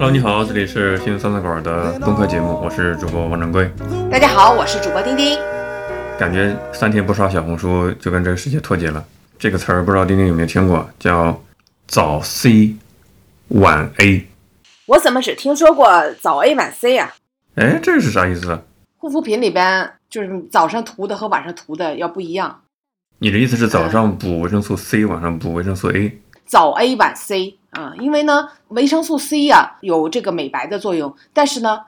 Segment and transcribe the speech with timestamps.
[0.00, 3.70] Hello，你好，这里是新三菜馆的播客节目，我是主播王掌柜。
[4.10, 5.38] 大家好，我是主播丁丁。
[6.18, 9.04] 感觉三天不刷小红书就跟这个世界脱节了。
[9.38, 11.38] 这个词儿不知道丁丁有没有听过，叫
[11.86, 12.74] 早 C
[13.48, 14.26] 晚 A。
[14.86, 17.12] 我怎么只听说过早 A 晚 C 呀、
[17.56, 18.58] 哎，这是啥意思？
[18.96, 22.62] 护肤品里边就是早上涂的和晚上涂的要不一样，
[23.18, 26.18] 你的意思是早上补维生素 C，晚上补维生素 A？
[26.50, 31.78] 早 A 晚 C 啊，因为呢维生素 C 呀、有这个美白的作用，但是呢，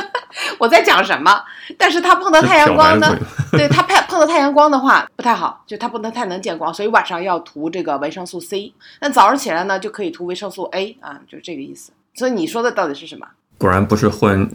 [0.58, 1.38] 我在讲什么？
[1.76, 3.14] 但是它碰到太阳光呢
[3.52, 8.72] 对它碰碰到太阳光的话不太好，就它不能太能见光，所以晚上要涂这个维生素 C。
[9.02, 11.92] 那早上起来呢就可以涂维生素 A 啊，就这个意思。
[12.14, 13.26] 所以你说的到底是什么？
[13.58, 14.50] 果然不是混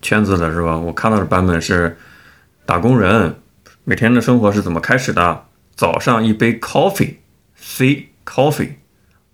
[0.00, 0.78] 圈子的是吧？
[0.78, 1.98] 我看到的版本是
[2.64, 3.34] 打工人
[3.82, 5.46] 每天的生活是怎么开始的？
[5.74, 8.74] 早上一杯 coffee，C coffee，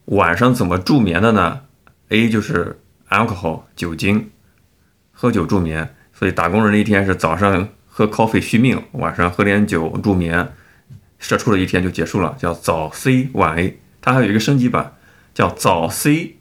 [0.07, 1.61] 晚上怎么助眠的呢
[2.09, 4.31] ？A 就是 alcohol 酒精，
[5.13, 5.95] 喝酒助眠。
[6.13, 10.55] 所以打工人的一天是早上喝 coffee 续命，晚上喝点酒助眠，
[11.19, 13.79] 社出了一天就结束了，叫早 C 晚 A。
[14.01, 14.95] 它还有一个升级版，
[15.35, 16.37] 叫早 C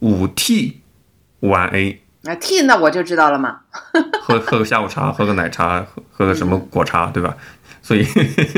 [0.00, 0.82] 五 T
[1.40, 2.02] 晚 A。
[2.22, 3.60] 那 T 那我就知道了嘛。
[4.20, 7.36] 喝喝个下午茶，喝个奶茶，喝喝个什么果茶，对吧？
[7.80, 8.04] 所以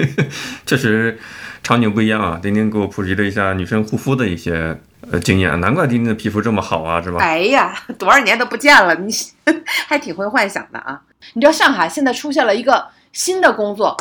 [0.64, 1.18] 确实
[1.62, 2.39] 场景不一样啊。
[2.42, 4.78] 丁丁给我普及了一下女生护肤的一些
[5.11, 7.19] 呃经验，难怪丁丁的皮肤这么好啊，是吧？
[7.20, 9.12] 哎呀， 多少年都不见了，你
[9.89, 11.03] 还挺会幻想的啊！
[11.34, 13.97] 你知道上海现在出现了一个新的工作，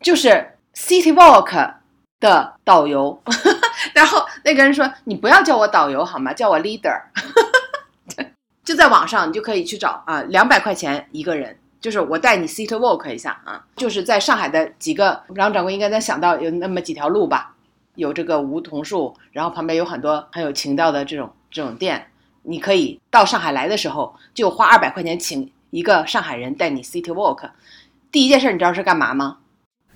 [0.00, 1.74] 就是 City Walk
[2.20, 3.22] 的导游。
[3.94, 6.32] 然后那个人说：“你不要叫我导游好吗？
[6.32, 7.00] 叫我 leader。”
[8.64, 17.54] 就在网上，你就可以去找啊，两百块钱一个人，就是我带你 City Walk 一下啊，就是在上海的几个，张掌柜应该能想到有那么几条路吧，
[17.96, 22.06] 有这个梧桐树，然后旁边有很多很有情调的这种这种店，
[22.44, 27.50] 你可以到上海来的时候就花二百块钱请一个上海人带你 City Walk。
[28.12, 29.38] 第一件事你知道是干嘛吗？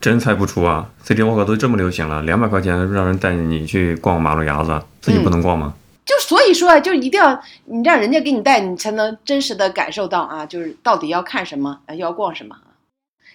[0.01, 5.73] 真猜不出啊！City Walk 都这么流行了，两百块钱让人带你去逛马路牙子，自己不能逛吗？
[6.07, 12.57] 就所以说啊，就一定要你让人家给你带，你才能真实的感受到啊，就是到底要看什么，要逛什么。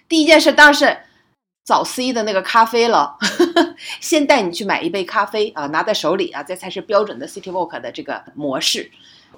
[0.08, 0.98] 第一件事当然是
[1.64, 8.90] 早 C 的那个咖啡了，呵 呵先带你去买一杯咖啡啊，拿在手里啊，这才是标准的 City Walk 的这个模式。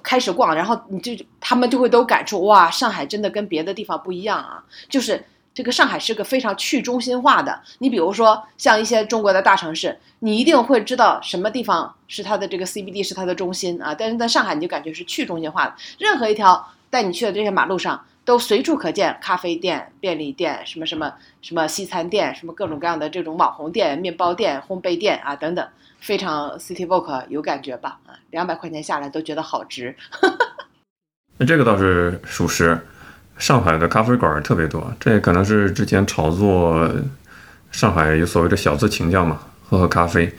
[0.02, 7.58] 开始逛，然后你就他们就会都感触哇，上海真的跟别的地方不一样啊，就是这个上海是个非常去中心化的。
[7.78, 25.68] 你比如说像一些中国的大城市，你一定会知道什么地方是它的这个 CBD 是它的中心啊，但是在上海你就感觉是去中心化的，任何一条带你去的这些马路上都随处可见咖啡店、便利店、什么什么什么西餐店、什么各种各样的这种网红店、面包店、烘焙店啊等等，
[26.00, 28.00] 非常 City Walk 有感觉吧？
[28.06, 29.94] 啊，两百块钱下来都觉得好值。
[31.36, 32.80] 那这个倒是属实，
[33.36, 36.90] 上海的咖啡馆特别多，这也可能是之前炒作
[37.70, 40.32] 上海有所谓的小资情调嘛，喝喝咖啡。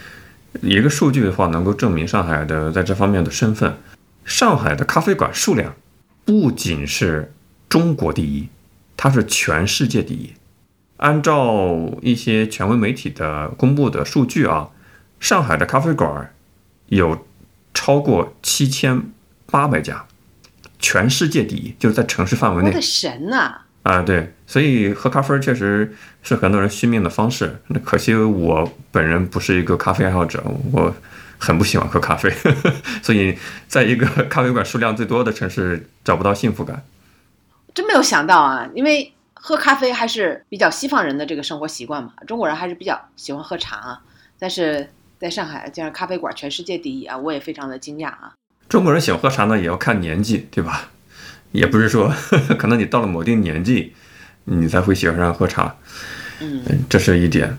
[0.61, 3.77] 一个数据的话，能够证明上海的在这方面的身份。
[4.23, 5.75] 上海的咖啡馆数量
[6.23, 7.33] 不仅是
[7.67, 8.47] 中国第一，
[8.95, 10.33] 它是全世界第一。
[10.97, 14.69] 按照一些权威媒体的公布的数据啊，
[15.19, 16.33] 上海的咖啡馆
[16.87, 17.27] 有
[17.73, 19.03] 超过七千
[19.45, 20.05] 八百家。
[20.79, 27.59] 全世界第一，就是在城市范围内我的神呐、啊，对，所以喝咖啡确实是很多人续命的方式。
[27.67, 30.93] 那可惜我本人不是一个咖啡爱好者，我
[31.37, 32.31] 很不喜欢喝咖啡，
[33.03, 33.37] 所以
[33.67, 36.83] 在一个咖啡馆数量最多的城市找不到幸福感。
[37.73, 38.69] 真没有想到啊！
[38.73, 44.01] 因为喝咖啡还是比较西方人的这个生活习惯嘛，中国人还是比较喜欢喝茶啊。
[44.39, 48.33] 但是在上海，竟然咖啡馆全世界第一啊，我也非常的惊讶啊。
[48.67, 50.89] 中国人喜欢喝茶呢，也要看年纪，对吧？
[51.51, 52.13] 也不是说
[52.57, 53.93] 可能你到了某定年纪，
[54.45, 55.75] 你才会喜欢上喝茶，
[56.41, 57.57] 嗯，这是一点。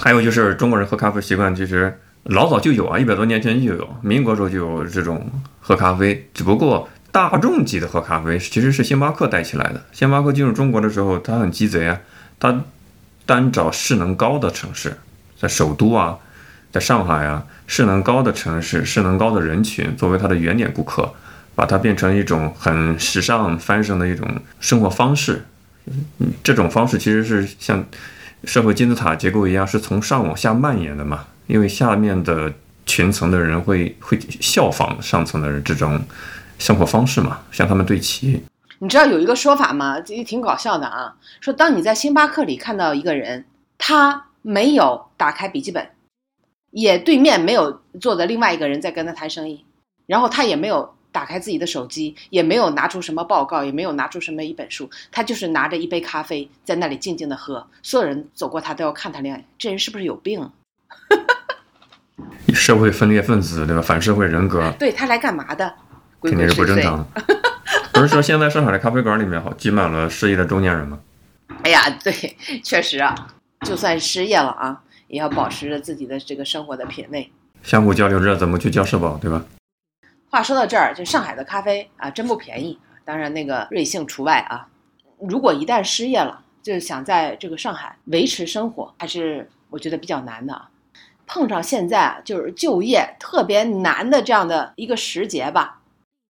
[0.00, 5.30] 还有就是中国人喝咖啡习惯，其实老早就有啊，一百多年前就有，民国时候就有这种
[5.60, 6.28] 喝咖啡。
[6.34, 9.84] 只不过大众级的喝咖啡其实是星巴克带起来的。
[9.92, 12.00] 星巴克进入中国的时候，它很鸡贼啊，
[12.38, 12.64] 它
[13.24, 14.96] 单找势能高的城市，
[15.38, 16.18] 在首都啊，
[16.72, 21.12] 在上海啊，势能高的城市、势能高的人群作为它的原点顾客，
[21.54, 24.26] 把它变成一种很时尚、翻身的一种
[24.58, 25.44] 生活方式。
[25.86, 27.84] 嗯，这种方式其实是像
[28.44, 31.26] 社会金字塔结构一样，是从上往下蔓延的嘛。
[31.48, 32.50] 因为下面的
[32.86, 36.00] 群层的人会会效仿上层的人这种
[36.58, 38.42] 生活方式嘛，向他们对齐。
[38.78, 40.00] 你知道有一个说法吗？
[40.00, 43.44] 这挺搞笑的啊，说当你在星巴克里看到一个人，
[43.76, 45.86] 他没有打开笔记本，
[46.72, 49.64] 也对面没有坐着另外一个人在跟他谈生意，
[50.06, 57.64] 然后他也没有打开自己的手机，也没有拿出什么报告，也没有拿出什么一本书，他就是拿着一杯咖啡在那里静静的喝。
[57.82, 60.48] 所有人走过他都要看他两眼，这人是不是有病？
[62.54, 63.80] 社会分裂分子对吧？
[63.80, 65.72] 反社会人格对他来干嘛的？
[66.18, 66.64] 鬼肯定是不。
[66.64, 67.06] 正常的。
[67.92, 70.98] 不是说现在上海的咖啡馆里面好挤满了失业的中年人吗？
[71.62, 72.12] 哎呀，对，
[72.62, 73.14] 确实啊，
[73.66, 77.30] 就算失业了啊，也要保持着自己的这个生活的品味。
[77.62, 79.44] 相互交流着怎么去交社保，对吧？
[80.30, 84.66] 话说到这儿，就上海的咖啡啊，真不便宜，当然那个瑞幸除外啊。
[85.18, 90.70] 如果一旦失业了，就是想在这个上海维持生活，还是我觉得比较难的啊。
[91.26, 95.82] 碰上现在啊，就是就业特别难的这样的一个时节吧，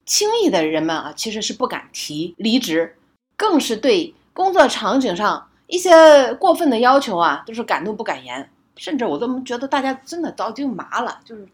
[0.05, 2.95] 轻易的人们啊，其实是不敢提离职，
[3.35, 8.49] 更是对工作场景上一些过分的要求啊，都是敢怒不敢言，
[8.79, 11.45] 甚至我都觉得大家真的早就麻了，就是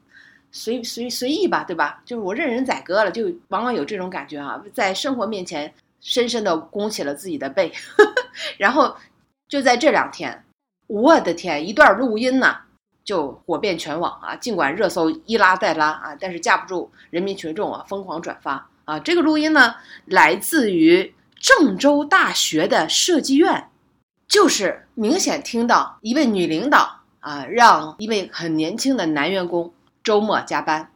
[0.52, 2.02] 随随随意吧，对吧？
[2.06, 7.74] 就是我任人宰割了，就往往有这种感觉啊，在生活面前深深的弓起了自己的背，
[8.60, 8.96] 然后
[9.50, 10.46] 就在这两天，
[10.86, 12.56] 我的天，一段录音呢
[13.04, 14.36] 就火遍全网啊！
[14.36, 19.00] 尽管热搜一拉再拉啊，但是架不住人民群众啊疯狂转发啊。
[19.00, 19.76] 这个录音呢
[20.06, 23.70] 来自于郑州大学的设计院，
[24.28, 29.74] 就是明显听到一位女领导啊让一位很年轻的男员工
[30.04, 30.88] 周末加班。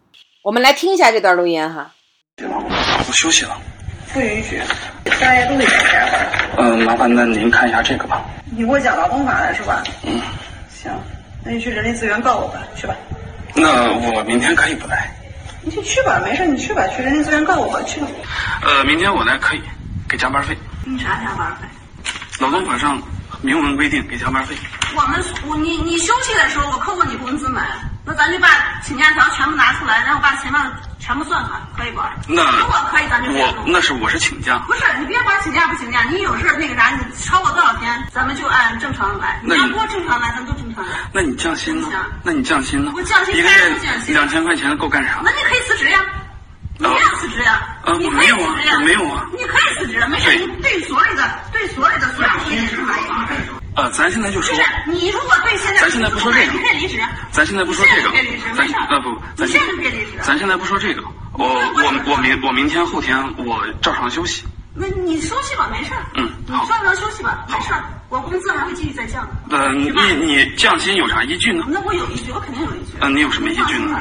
[0.44, 1.92] 我们来听一下这段录音哈。
[2.38, 3.60] 我休息了。
[4.14, 4.62] 不允许，
[5.04, 6.30] 大家都得加班。
[6.60, 8.24] 嗯，麻烦那您看一下这个吧。
[8.52, 9.84] 你给我讲劳动法了是吧？
[10.04, 10.22] 嗯，
[10.70, 10.92] 行，
[11.44, 12.96] 那你去人力资源告我吧，去吧。
[13.56, 15.12] 那我明天可以不来。
[15.64, 18.08] 你就去吧，没事，你去吧，去人力资源告我吧，去吧。
[18.62, 19.62] 呃，明天我来可以，
[20.08, 20.56] 给加班费。
[20.86, 21.68] 你啥加班费？
[22.40, 23.02] 劳动法上
[23.42, 24.56] 明文规定给加班费。
[24.96, 27.62] 我们我你你休息的时候，我扣过你工资没？
[28.06, 28.48] 那咱就把
[28.84, 32.02] 请假条全部拿出来，然后把前面的全部算算，可以不？
[32.28, 34.58] 那如果可以，咱就我那是我是请假。
[34.68, 39.40] 不是你别管请假不请假，你有事儿那个啥，你超过多少天，咱们就按正常来。
[39.44, 40.92] 你要多正常来，咱都正常来。
[41.14, 42.00] 那你降薪呢行？
[42.24, 42.92] 那你降薪呢？
[42.96, 43.78] 我降薪一个月
[44.08, 45.30] 两千块钱够干啥那？
[45.32, 46.04] 你可以辞职呀，
[46.80, 53.60] 你不要辞职呀，呃你可以辞职呀，我没有啊你可以辞职，没事，对你对所有的对所有的所有企业是可以的。
[53.76, 60.12] 呃，咱现在就说就是，你如果对现在咱现在不说这个你可以离职，咱现在不说这个别离职，，咱没事，呃不，咱你现在就别离职。
[60.22, 61.04] 咱现在不说这个。
[61.34, 64.46] 我我我明我明天后天我照常休息。
[64.74, 65.92] 那你休息吧，没事。
[66.16, 67.74] 嗯好你照常休息吧，没事。
[68.08, 69.58] 我工资还会继续再降的。
[69.58, 69.90] 呃，你
[70.26, 71.66] 你降薪有啥依据呢？
[71.68, 72.98] 那我有依据，我肯定有依据。
[73.02, 74.00] 嗯，你有什么依据呢？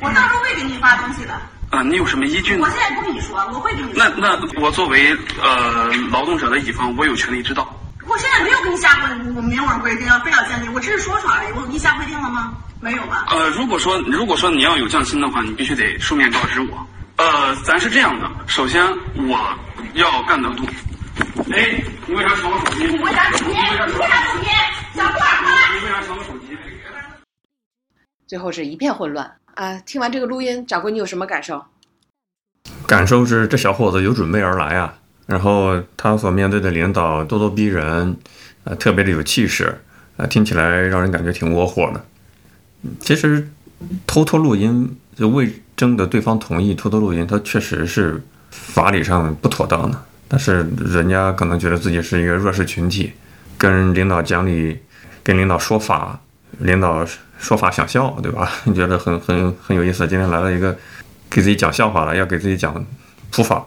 [0.00, 1.40] 我到时候会给你发东西的。
[1.76, 2.70] 呃，你有什么依据呢我？
[2.70, 4.02] 现在不跟你说，我会跟你说。
[4.02, 7.68] 那那我作为呃劳动者的乙方，我有权利知道。
[8.06, 11.52] 我现在没有跟你下过我明文规定要非要降薪，我只是说说而已。
[11.52, 12.54] 我给你下规定了吗？
[12.80, 13.26] 没有吧？
[13.28, 16.86] 呃，如果说如果说你要有降薪的话，你必须得书面告知我。
[17.16, 18.82] 呃，咱是这样的，首先
[19.28, 19.54] 我
[19.92, 20.64] 要干得多。
[21.52, 22.86] 哎，你为啥抢我手机？
[22.86, 23.44] 你为啥手机？
[23.44, 24.48] 你为啥手机？
[24.94, 25.78] 小布尔，快来！
[25.78, 26.56] 你为啥抢我手机？
[28.26, 29.80] 最后是一片混乱啊！
[29.86, 31.64] 听完这个录音，掌柜你有什么感受？
[32.86, 34.94] 感受是这小伙子有准备而来啊，
[35.26, 38.16] 然后他所面对的领导咄咄逼人，
[38.64, 39.80] 呃，特别的有气势，
[40.18, 42.04] 呃，听起来让人感觉挺窝火的。
[43.00, 43.48] 其实
[44.06, 49.98] 偷偷录音就未征得对方同意偷偷录音，他确实是法理上不妥当的。
[50.28, 53.12] 但是人家可能觉得自己是一个弱势群体，
[53.56, 54.78] 跟领导讲理，
[55.22, 56.20] 跟领导说法，
[56.58, 57.06] 领导
[57.38, 58.50] 说法想笑，对吧？
[58.64, 60.06] 你觉得很很很有意思。
[60.08, 60.76] 今天来了一个
[61.30, 62.84] 给自己讲笑话了，要给自己讲
[63.30, 63.64] 普法，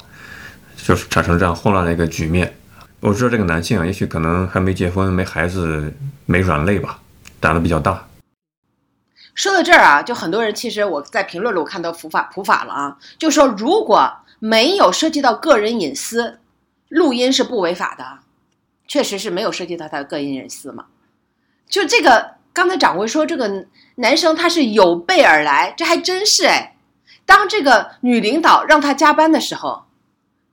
[0.76, 2.56] 就是产生这样混乱的一个局面。
[3.00, 5.94] 我知道这个男性啊，也许可能还没结婚、没孩子、
[6.26, 7.00] 没软肋吧，
[7.40, 8.06] 胆子比较大。
[9.36, 16.40] 说到这儿啊，就很多人其实我在评论里我看到普法普法了啊，就说如果没有涉及到个人隐私，
[16.90, 18.20] 录音是不违法的，
[18.88, 20.86] 确实是没有涉及到他的个人隐私嘛。
[21.70, 26.76] 就这个，刚才掌柜说这个男生他是有备而来，这还真是哎。
[27.26, 29.86] 当这个女领导让他加班的时候，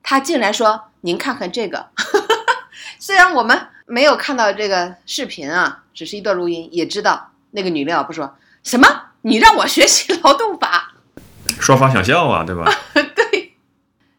[0.02, 1.88] 他竟然说：“您看看这个。
[3.00, 8.86] ”虽然我们没有看到这个视频啊，只是一段录音，也知道那个女领导不说什么，
[9.22, 10.92] 你让我学习劳动法，
[11.58, 12.70] 说法想笑啊，对吧？
[12.94, 13.54] 对，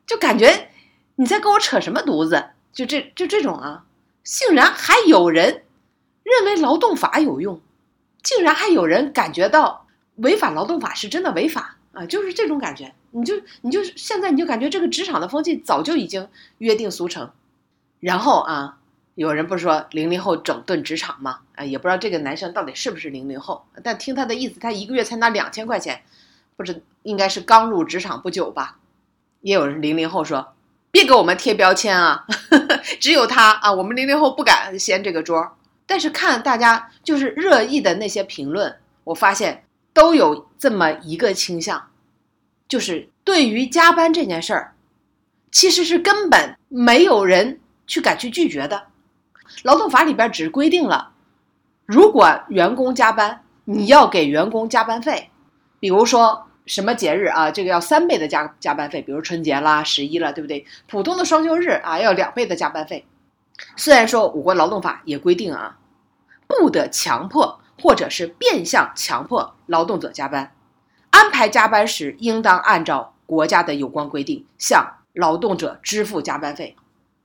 [0.06, 0.70] 就感觉
[1.16, 2.44] 你在跟我扯什么犊子，
[2.74, 3.84] 就这就这种啊，
[4.24, 5.64] 竟然还有人
[6.24, 7.62] 认为劳动法有用，
[8.28, 17.32] 竟然还有人感觉到违反劳动法是真的违法啊，就是这种感觉，你就你就现在你就感觉这个职场的风气早就已经约定俗成，
[18.02, 18.78] 然后啊。
[19.16, 21.40] 有人不是说零零后整顿职场吗？
[21.56, 26.04] 啊，也不知道这个男生到底是不是零零后，但听他的意思，他一个月才拿两千块钱，
[26.56, 28.78] 不知应该是刚入职场不久吧。
[29.42, 30.54] 也有人零零后说，
[30.92, 32.28] 别给我们贴标签啊，
[33.02, 35.58] 只有他啊，我们零零后不敢掀这个桌。
[35.88, 39.64] 但是看大家就是热议的那些评论，我发现
[39.94, 41.88] 都有这么一个倾向，
[42.68, 44.74] 就是对于加班这件事儿，
[45.52, 48.88] 其实是根本没有人去敢去拒绝的。
[49.64, 51.14] 劳动法里边只规定了，
[51.86, 55.30] 如果员工加班，你要给员工加班费，
[55.80, 60.66] 比如说什么节日啊，这个要三倍的加加班费，比如春节啦、十一了，对不对？
[60.88, 63.06] 普通的双休日啊，要两倍的加班费。
[63.76, 65.78] 虽然说我国劳动法也规定啊，
[66.48, 70.54] 不得强迫或者是变相强迫劳动者加班，
[71.10, 76.76] 安排加班时应当按照国家的有关规定向劳动者支付加班费。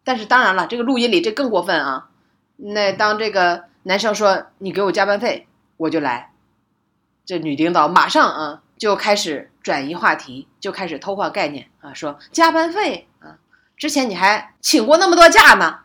[0.04, 2.08] 但是当然了，这个录音里这更过分啊！
[2.56, 5.46] 那当这个男生说你给我加班费，
[5.76, 6.32] 我就来，
[7.24, 13.38] 这女领导马上啊就开始转移话题，就开始偷换概念啊，说加班费啊，
[13.76, 15.78] 之前你还请过那么多假呢。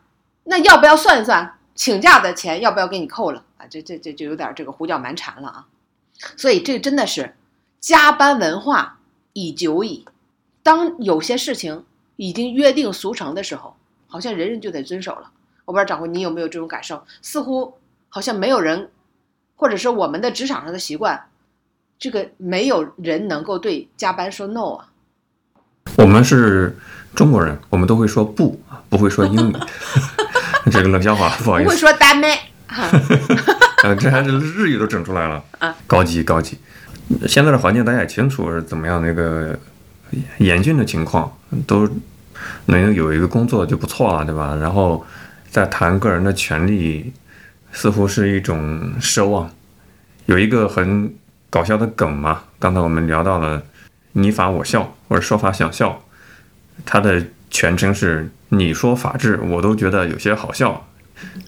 [0.49, 3.67] 那要不要算一算请假的钱要不要给你扣了啊？
[3.69, 5.65] 这这这就有点这个胡搅蛮缠了啊！
[6.35, 7.35] 所以这真的是
[7.79, 8.99] 加班文化
[9.33, 10.05] 已久矣。
[10.63, 11.83] 当有些事情
[12.15, 13.75] 已经约定俗成的时候，
[14.07, 15.31] 好像人人就得遵守了。
[15.65, 17.03] 我不知道掌柜你有没有这种感受？
[17.21, 17.77] 似乎
[18.09, 18.89] 好像没有人，
[19.55, 21.27] 或者说我们的职场上的习惯，
[21.99, 24.89] 这个没有人能够对加班说 no 啊。
[25.97, 26.77] 我们是
[27.13, 29.55] 中国人，我们都会说不，不会说英语。
[30.71, 31.69] 这个冷笑话，不好意思。
[31.69, 32.91] 不会说单妹，啊，
[33.99, 36.57] 这还是日语都整出来了啊，高级高级。
[37.27, 39.57] 现在的环境大家也清楚是怎么样的一个
[40.39, 41.31] 严峻的情况，
[41.65, 41.89] 都
[42.65, 44.55] 能有一个工作就不错了，对吧？
[44.59, 45.05] 然后
[45.49, 47.13] 再谈个人的权利，
[47.71, 49.49] 似乎是一种奢望。
[50.25, 51.13] 有一个很
[51.49, 53.63] 搞笑的梗嘛，刚才我们聊到了
[54.11, 56.03] “你法我笑”或者“说法想笑”，
[56.85, 58.29] 它的全称是。
[58.49, 60.87] 你说法治，我都觉得有些好笑。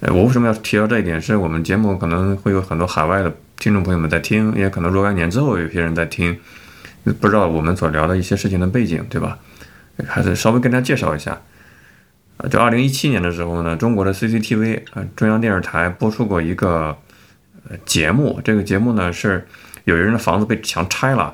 [0.02, 1.22] 呃，我为什么要提到这一点？
[1.22, 6.38] 是我们节目可能会有很多海外的听众朋友们在听，也可能若干年之后有些人在听，
[7.22, 9.40] 不知道我们所聊的一些事情的背景，对吧？
[10.10, 11.40] 还是稍微跟大家介绍一下。
[12.36, 16.98] 啊，就二零一七年的时候呢，中国的 CCTV 啊，中央电视台播出过一个
[17.70, 19.48] 呃节目，这个节目呢是
[19.86, 21.34] 有一人的房子被强拆了，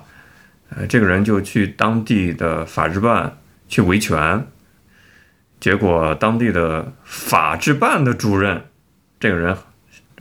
[0.70, 3.36] 呃，这个人就去当地的法制办
[3.68, 4.46] 去维权。
[5.60, 8.66] 结果，当地的法制办的主任，
[9.20, 9.58] 这个人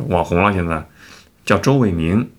[0.09, 0.87] 网红了，现在
[1.45, 2.31] 叫周伟明，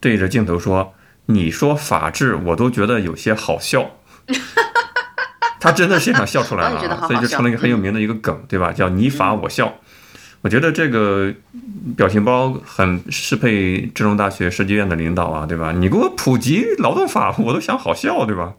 [0.00, 0.94] 对着镜头说
[1.26, 3.90] ：“你说法治，我都觉得有些好笑。
[5.60, 8.72] ”他真的现场笑出来了，所以就成了一个很有名的一个梗，对吧？
[8.72, 9.78] 叫“你法我笑”。
[10.42, 11.32] 我觉得这个
[11.96, 15.70] 表情包很适配智中大学设计院的领导啊，对吧？
[15.70, 18.54] 你给我普及劳动法，我都想好笑，对吧？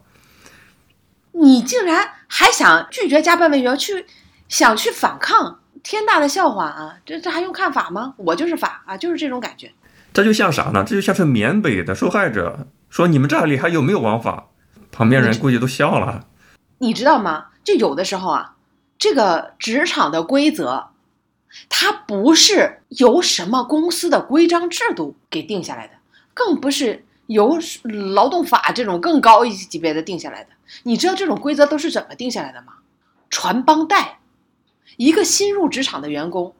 [1.32, 4.06] 你竟然还想拒绝加班费要去
[4.48, 6.96] 想去反抗，天大的笑话啊！
[7.06, 8.12] 这这还用看法吗？
[8.16, 9.70] 我就是法啊，就是这种感觉。
[10.12, 10.82] 这就像啥呢？
[10.84, 14.48] 这就像是缅北的受害者说：“你们这里还有没有王法？”
[14.90, 16.26] 旁边人估计都笑了。
[16.78, 17.50] 你知道吗？
[17.62, 18.56] 就有的时候啊，
[18.98, 20.88] 这个职场的规则，
[21.68, 25.94] 它不是由什么公司的规章制度给定下来的，
[26.34, 27.04] 更不是。
[27.26, 27.58] 由
[28.12, 30.50] 劳动法这种更高一级别的定下来的，
[30.84, 32.74] 你知道这种规则都是怎么定下来的吗？
[33.30, 34.20] 传帮带，
[34.96, 36.54] 一个新入职场的员工，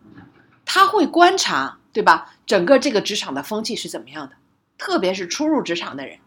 [0.64, 2.34] 他会观察，对吧？
[2.46, 4.36] 整个这个职场的风气是怎么样的？
[4.76, 6.18] 特别是初入职场的人，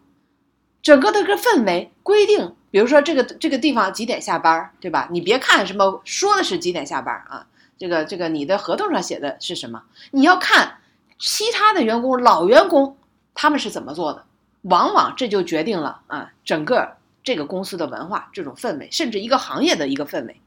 [0.82, 5.08] 整个的个氛围规定，比如说这个这个地方几点下班，对吧？
[5.10, 9.82] 你别看什么说的是几点下班啊，这个这个你的合同上写的是什么？
[10.10, 10.78] 你要看
[11.18, 12.96] 其他的员工、老员工
[13.34, 14.24] 他们是怎么做的。
[14.62, 20.40] 往往这就决定了啊，整个这个公司的文化、这种氛围，甚至一个行业的一个氛围。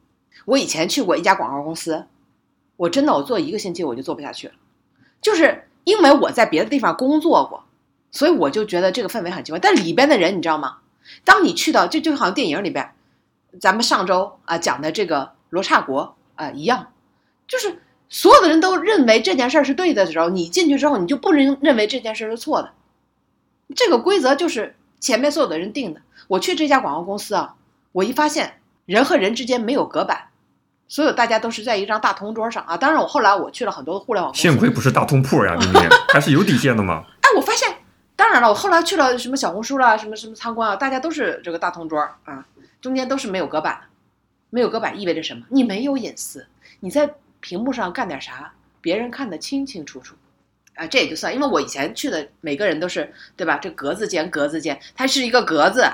[0.45, 2.05] 我以前去过一家广告公司，
[2.77, 4.53] 我真的我做一个星期我就做不下去了，
[5.21, 7.63] 就是因为我在别的地方工作过，
[8.09, 9.59] 所以我就觉得这个氛围很奇怪。
[9.59, 10.77] 但里边的人你知道吗？
[11.23, 12.91] 当你去到就就好像电影里边，
[13.59, 16.91] 咱们上周啊讲的这个罗刹国啊一样，
[17.47, 22.71] 就是所有的人都认为这件事儿是对的时候，你进去之后你就不能认为这件事是错的。
[23.75, 26.01] 这个规则就是前面所有的人定的。
[26.31, 27.55] 我去这家广告公司啊，
[27.91, 30.29] 我一发现人和人之间没有隔板，
[30.88, 32.77] 所有大家都是在一张大通桌上啊。
[32.77, 35.89] 当然，我后来我去了很多互联网公司，幸亏不是大通铺呀，对不对？
[36.13, 37.03] 还是有底线的嘛。
[37.19, 37.67] 哎，我发现，
[38.15, 42.45] 当然了，我后来去了什么小红书啦，什么什么参观啊，大家都是这个大通桌啊，
[42.79, 43.88] 中间都是没有隔板的。
[44.50, 45.45] 没有隔板意味着什么？
[45.50, 46.47] 你没有隐私，
[46.79, 50.15] 你在屏幕上干点啥，别人看得清清楚楚。
[50.75, 53.57] 啊，这也就算，因为我以前去的每个人都是，对吧？
[53.57, 55.85] 这格子间，格子间，它是一个格子，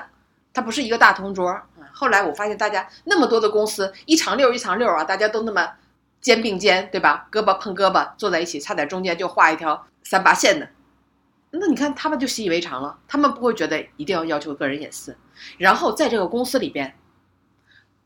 [0.58, 1.64] 它不是一个大同桌啊。
[1.94, 5.72] 后来我发现大家那么多的公司，一长溜一长溜啊，大家都那么
[6.20, 7.28] 肩并肩，对吧？
[7.32, 10.68] 胳膊碰胳膊坐在一起，差点中间就画一条三八线的。
[11.52, 15.16] 那你看他们就习以为常了，他们不会觉得一定要要求个人隐私。
[15.60, 16.98] 然后在这个公司里边，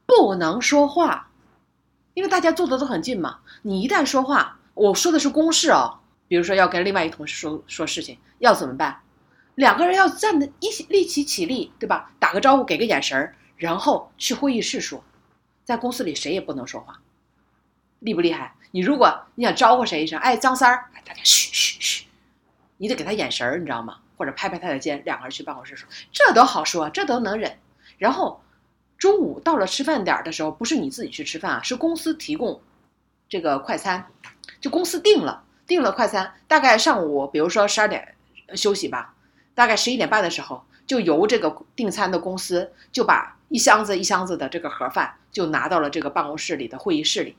[0.05, 1.29] 不能说话，
[2.15, 3.39] 因为大家坐的都很近嘛。
[3.61, 8.99] 你一旦说话，我说的是公事哦，比如说要跟另外一同事说说事情，要怎么办？
[9.61, 12.11] 两个人要站的一起立起起立，对吧？
[12.17, 15.03] 打个招呼，给个眼神儿，然后去会议室说。
[15.63, 16.99] 在公司里谁也不能说话，
[17.99, 18.55] 厉不厉害？
[18.71, 22.05] 你如果你想招呼谁一声，哎，张三儿，大家嘘嘘嘘，
[22.77, 23.99] 你得给他眼神儿，你知道吗？
[24.17, 27.55] 或者拍拍他的肩，两个人去办公室说，这都好说，这都能忍。
[27.99, 28.41] 然后
[28.97, 32.59] 中午到了吃饭点儿的时候，不是你自己去吃饭啊，是公司提供
[33.29, 34.07] 这个快餐，
[34.59, 38.15] 就公司定了定了快餐，大概上午比如说十二点
[38.55, 39.13] 休息吧。
[39.53, 47.35] 大概十一点半的时候，就由这个订餐的公司就把一箱子一箱子的这个盒饭就拿到了这个办公室里的会议室里。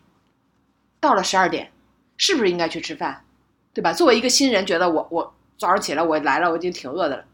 [1.00, 1.73] 到了十二点，
[2.16, 3.25] 是不是应该去吃饭，
[3.73, 3.92] 对吧？
[3.92, 7.25] 作为一个新人，觉得我我早上起来我来了，我已经挺饿的了。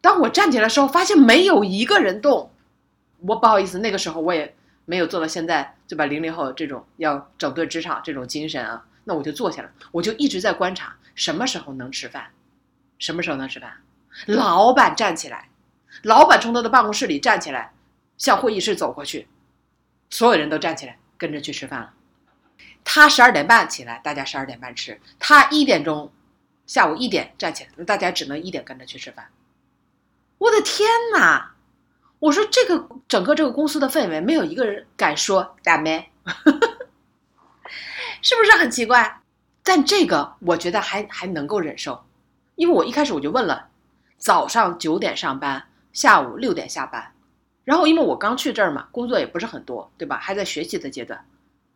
[0.00, 2.50] 当我站起来的时候，发现没有一个人动。
[3.20, 6.04] 我不好意思，那个时候我也没有做到现在对吧？
[6.04, 12.26] 零零后这种要整顿职场这种精神啊，那我就坐下了，我就一直在观察什么时候能吃饭。
[12.98, 13.72] 什么时候能吃饭？
[14.26, 15.48] 老板站起来，
[16.02, 17.72] 老板从他的办公室里站起来，
[18.16, 19.28] 向会议室走过去，
[20.10, 21.92] 所有人都站起来跟着去吃饭了。
[22.82, 25.00] 他十二点半起来，大家十二点半吃。
[25.18, 26.12] 他一点钟，
[26.66, 29.28] 下午一点站起来，那大家只能一点跟着去吃饭。
[30.38, 31.52] 我的天哪！
[32.18, 36.10] 我说这个整个这个公司的氛围，没有一个人敢说打咩，
[38.22, 39.20] 是不是很奇怪？
[39.62, 42.02] 但这个我觉得还还能够忍受。
[42.56, 43.68] 因为我一开始我就问了，
[44.18, 47.12] 早上九点上班，下午六点下班，
[47.64, 50.18] 然后因为我刚去这儿嘛，工作也不是很多，对吧？
[50.18, 51.24] 还在学习的阶段，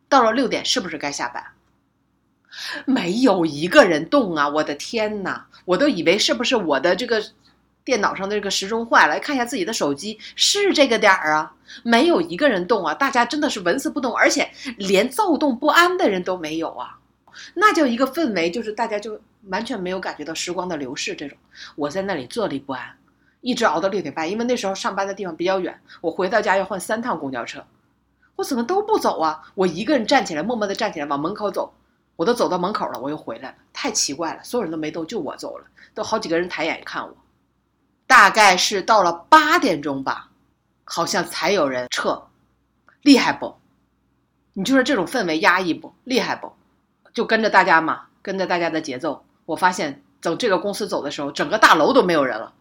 [0.09, 1.43] 到了六点是不是该下班？
[2.85, 4.49] 没有一个人动啊！
[4.49, 7.23] 我的天呐，我都以为是不是我的这个
[7.85, 9.17] 电脑上的这个时钟坏了？
[9.21, 11.53] 看一下自己的手机，是这个点儿啊，
[11.83, 12.93] 没有一个人动啊！
[12.93, 16.99] 大家真的是纹丝不动，而且连躁动不安的人都没有啊！
[17.53, 19.19] 那叫一个氛围，就是大家就。
[19.47, 21.35] 完全没有感觉到时光的流逝，这种
[21.75, 22.95] 我在那里坐立不安，
[23.41, 27.65] 一直熬到六点半，因为那时候上班的地方比较远，我回到家要换三趟公交车，
[28.35, 29.41] 我怎么都不走啊？
[29.55, 31.73] 我一个人站起来，默默地站起来往门口走，
[32.15, 37.17] 我都走到门口了，我又回来了，太奇怪了，所有人都没动，就我走了，都好几个人抬眼看我，
[38.05, 40.29] 大概是到了八点钟吧，
[40.83, 42.27] 好像才有人撤，
[43.01, 43.55] 厉害不？
[44.53, 45.91] 你就说这种氛围压抑不？
[46.03, 46.53] 厉害不？
[47.13, 49.23] 就跟着大家嘛，跟着大家的节奏。
[49.45, 52.53] 我发现走这个公司走的时候，整个大楼都没有人了，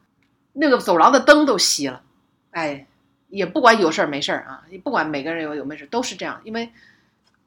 [0.53, 2.03] 那个走廊的灯都熄了，
[2.51, 2.87] 哎，
[3.29, 6.73] 也不管有事儿没事儿啊，也不管每个人有有没事，都是这样，因为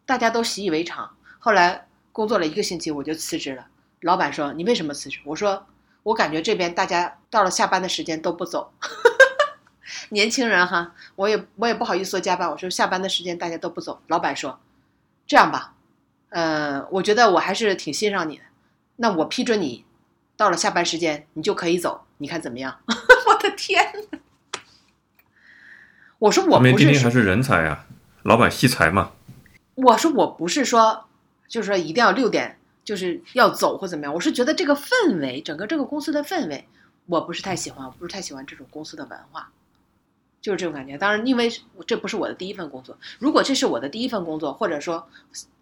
[0.06, 1.10] 大家都习以为常。
[1.40, 3.68] 后来工作了一个星期，我就辞职了。
[4.02, 5.66] 老板说：“你为什么辞职？”我说
[6.04, 8.72] ：“我感觉这边大家到了下班的时间都不走，
[10.10, 12.50] 年轻人哈，我也我也不好意思说加班。
[12.50, 14.60] 我说下班的时间大家都不走。”老板说
[15.26, 15.74] ：“这样吧，
[16.34, 18.44] 呃，我觉得我还是挺欣赏你的。”
[18.98, 19.86] 那我批准你，
[20.36, 22.80] 到了下班时间你就可以走，你看怎么样？
[22.86, 24.20] 我的天呐！
[26.20, 27.86] 我说我不是，还是人才呀，
[28.24, 29.12] 老板惜才嘛。
[29.76, 31.06] 我说我不是说，
[31.48, 34.14] 就是说一定要六点就是要走或怎么样。
[34.14, 36.68] 我是觉得这个氛围，整个这个公司的氛围，
[37.08, 39.52] 我不是太喜欢，我不是太喜欢这种公司的文化，
[40.44, 40.96] 就是这种感觉。
[40.96, 41.50] 当然，因为
[41.88, 45.08] 这不是我的第一份工作，如果这是我的第一份工作，或者说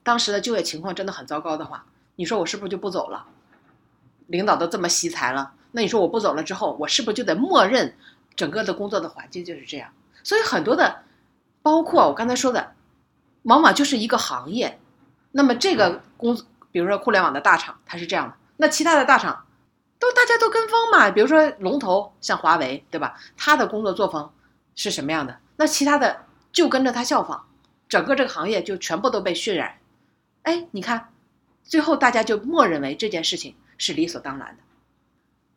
[0.04, 1.86] 当时的就业情况真的很糟糕的话。
[2.18, 3.26] 你说我是不是就不走了？
[4.28, 7.96] 领导都这么惜才了，那你说我不走了之后，我是不是就得默认
[8.36, 9.92] 整个的工作的环境就是这样？
[10.24, 11.04] 所以很多的，
[11.62, 12.74] 包括我刚才说的，
[13.44, 14.80] 往往就是一个行业。
[15.32, 16.38] 那么这个工，
[16.72, 18.36] 比如说互联网的大厂，它是这样的。
[18.58, 19.46] 那其他的大厂，
[19.98, 21.10] 都大家都跟风嘛。
[21.10, 23.18] 比如说龙头像华为，对吧？
[23.38, 24.30] 他的工作作风
[24.76, 25.38] 是什么样的？
[25.58, 27.42] 那其他的就跟着他效仿，
[27.88, 29.78] 整个这个行业就全部都被渲染。
[30.44, 31.08] 哎，你看。
[31.64, 34.64] 最后，大家就默认为这件事情是理所当然的。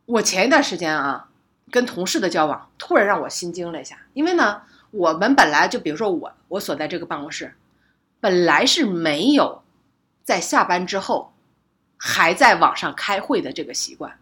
[0.05, 1.29] 我前一段时间啊，
[1.73, 7.57] 跟同事的交往突然让我心惊了一下，因为呢，我们本来就比如说我我所在这个办公室，
[8.21, 9.63] 本来是没有
[10.23, 11.33] 在下班之后
[11.97, 14.17] 还在网上开会的这个习惯，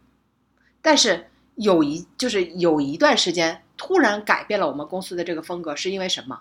[0.80, 6.40] 但是有一就是有一段时间突然改变了我们公司的这个风格，是因为什么？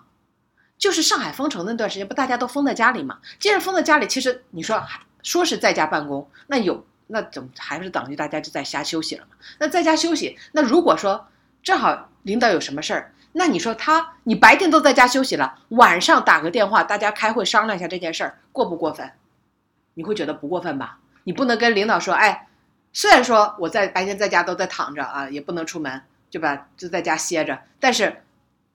[0.78, 3.18] 就是上海封城那段时间，不大家都封在家里嘛？
[3.38, 5.00] 既然封在家里，其实你说还。
[5.24, 9.36] 说是在家办公，那有那怎么还是等于大家就在家休息了嘛？
[9.60, 11.28] 那在家休息，那如果说
[11.62, 19.12] 正好领导有什么事儿，那你说他，你白天都在家休息了，晚上打个电话，大家开会商量一下这件事儿，过不过分？
[19.94, 20.98] 你会觉得不过分吧？
[21.22, 22.48] 你不能跟领导说，哎，
[22.92, 26.66] 虽然说我在白天在家都在躺着啊，也不能出门，对吧？
[26.78, 28.24] 就在家歇着，但是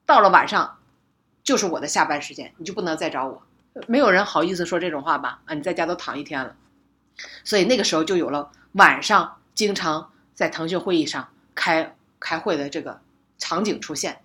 [0.06, 0.78] 到了晚上，
[1.44, 3.42] 就是我的下班时间，你就不能再找我。
[3.88, 5.42] 没有人好意思说这种话吧？
[5.46, 6.56] 啊，你在家都躺一天了，
[7.44, 13.02] 所以那个时候就有了晚上经常在腾讯会议上开开会的这个
[13.40, 14.22] 场景出现。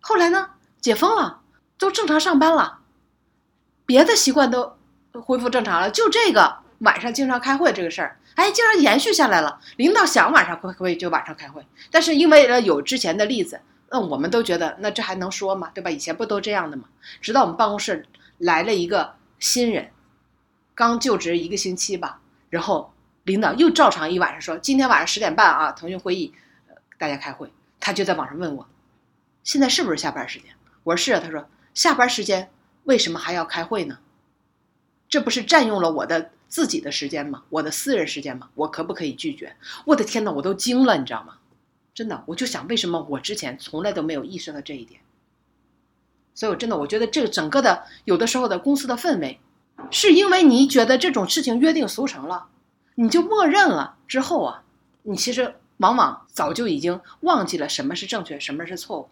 [0.00, 1.42] 后来呢，解封了，
[1.76, 2.78] 都正常上班了，
[3.84, 4.78] 别的习惯都
[5.12, 9.58] 恢复正常了，就这个晚上经常开会这个事儿，哎，竟然延续下来了。
[9.78, 15.72] 领导想晚上开会就晚上开会，但是因为了有之前的例子，那我们都觉得那这还能说吗？
[15.74, 15.90] 对吧？
[15.90, 16.84] 以前不都这样的吗？
[17.20, 18.06] 直到我们办公室
[18.38, 19.90] 来了一个新人，
[20.76, 26.32] 刚就职一个星期吧，然后领导又照常一晚上说，今天晚上十点半啊，腾讯会议，
[26.96, 27.52] 大家开会。
[27.80, 28.68] 他就在网上问我。
[29.42, 30.52] 现在是不是下班时间？
[30.84, 31.20] 我说是啊。
[31.20, 32.50] 他说下班时间
[32.84, 33.98] 为什么还要开会呢？
[35.08, 37.42] 这不是占用了我的自己的时间吗？
[37.50, 38.48] 我的私人时间吗？
[38.54, 39.54] 我可不可以拒绝？
[39.84, 41.34] 我的天呐，我都惊了，你知道吗？
[41.94, 45.00] 真的，我就想为什么我之前从来都没有意识到这一点。
[46.34, 49.40] 所以，我真的我觉得这个整个的有的时候的公司的氛围，
[49.90, 52.46] 是因为你觉得这种事情约定俗成了，
[52.94, 54.62] 你就默认了之后啊，
[55.02, 59.08] 你其实往往早就已经忘记了什么是正确，什么是错误。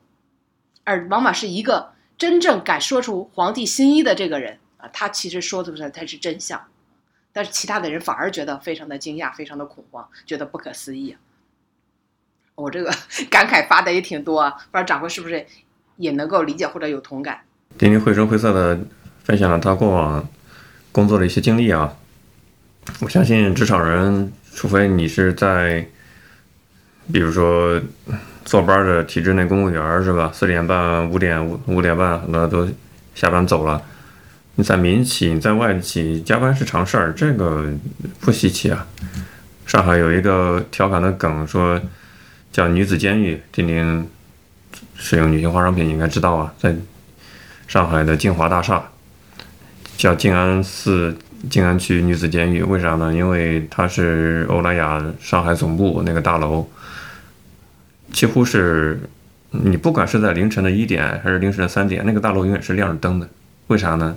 [0.85, 6.69] 而往往是一个真正敢说出皇帝心意的这个人啊，他其实说的出来才是真相，
[7.37, 11.15] 但是其他的人反而觉得非常的惊讶，非常的恐慌，觉得不可思议。
[12.55, 12.91] 我这个
[13.31, 15.45] 感慨发的也挺多，不知道掌柜是不是
[15.99, 17.41] 也能够理解或者有同感？
[17.77, 18.81] 丁丁绘声绘色的
[19.23, 20.27] 分享了他过往
[20.91, 21.95] 工作的一些经历啊，
[23.03, 25.87] 我相信职场人，除非你是在，
[27.13, 27.79] 比如说。
[28.47, 30.31] 坐班的体制内公务员是吧？
[30.33, 32.69] 四点半、五点、五五点半那都
[33.13, 33.83] 下班走了。
[34.57, 37.71] 你在民企、你在外企加班是常事儿，这个
[38.21, 38.87] 不稀奇啊。
[39.67, 41.81] 上海有一个调侃的梗，说
[42.51, 43.41] 叫“女子监狱”。
[43.53, 44.09] 丁丁
[44.95, 46.55] 使用女性化妆品，你应该知道啊。
[46.59, 46.75] 在
[47.69, 48.83] 上海的静华大厦，
[49.99, 51.15] 叫静安寺
[51.51, 53.13] 静安区女子监狱，为啥呢？
[53.13, 56.67] 因为它是欧莱雅上海总部那个大楼。
[58.11, 58.99] 几乎是，
[59.51, 63.29] 你不管是在凌晨的一点还是凌晨的三点，那个大楼永远是亮着灯的。
[63.67, 64.17] 为啥呢？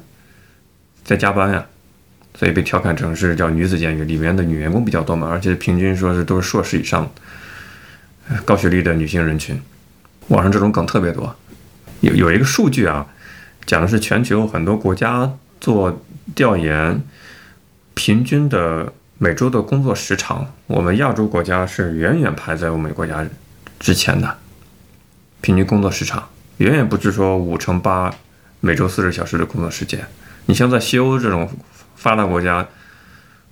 [1.10, 1.65] 在加班呀，
[2.36, 7.10] 所以被调侃成是叫女子监狱，里面的女员工比较多嘛，而且平均说是都是硕士以上，
[8.45, 9.60] 高学历的女性人群。
[10.28, 11.36] 网上这种梗特别多。
[12.02, 13.08] 有有一个数据啊，
[13.65, 16.00] 讲的是全球很多国家做
[16.36, 17.02] 调研，
[17.95, 23.26] 平均的每周的工作时长，我们亚洲国家是远远排在欧美国家。
[23.80, 24.38] 之前的
[25.41, 28.13] 平均工作时长远远不止说五乘八，
[28.60, 30.06] 每周四十小时的工作时间。
[30.49, 31.47] 你像在西欧这种
[31.95, 32.67] 发达国家，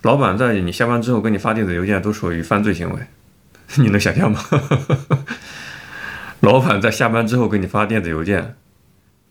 [0.02, 3.00] 老板在你下班之后给你发电子邮件都属于犯罪行为，
[3.76, 4.44] 你能想象吗？
[6.42, 8.56] 老板在下班之后给你发电子邮件，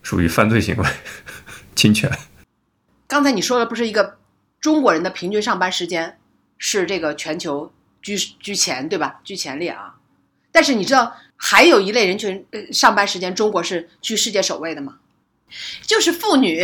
[0.01, 0.89] 属于犯罪行为，
[1.75, 2.09] 侵权。
[3.09, 4.17] 刚才你说的不是一个
[4.61, 6.19] 中国人的平均上班时间
[6.59, 9.19] 是这个全球居居前对吧？
[9.25, 9.97] 居前列啊。
[10.53, 14.99] 但是你知道还有一类人群，呃，上班时间中国是居世界首位的吗？
[15.83, 16.63] 就是妇女，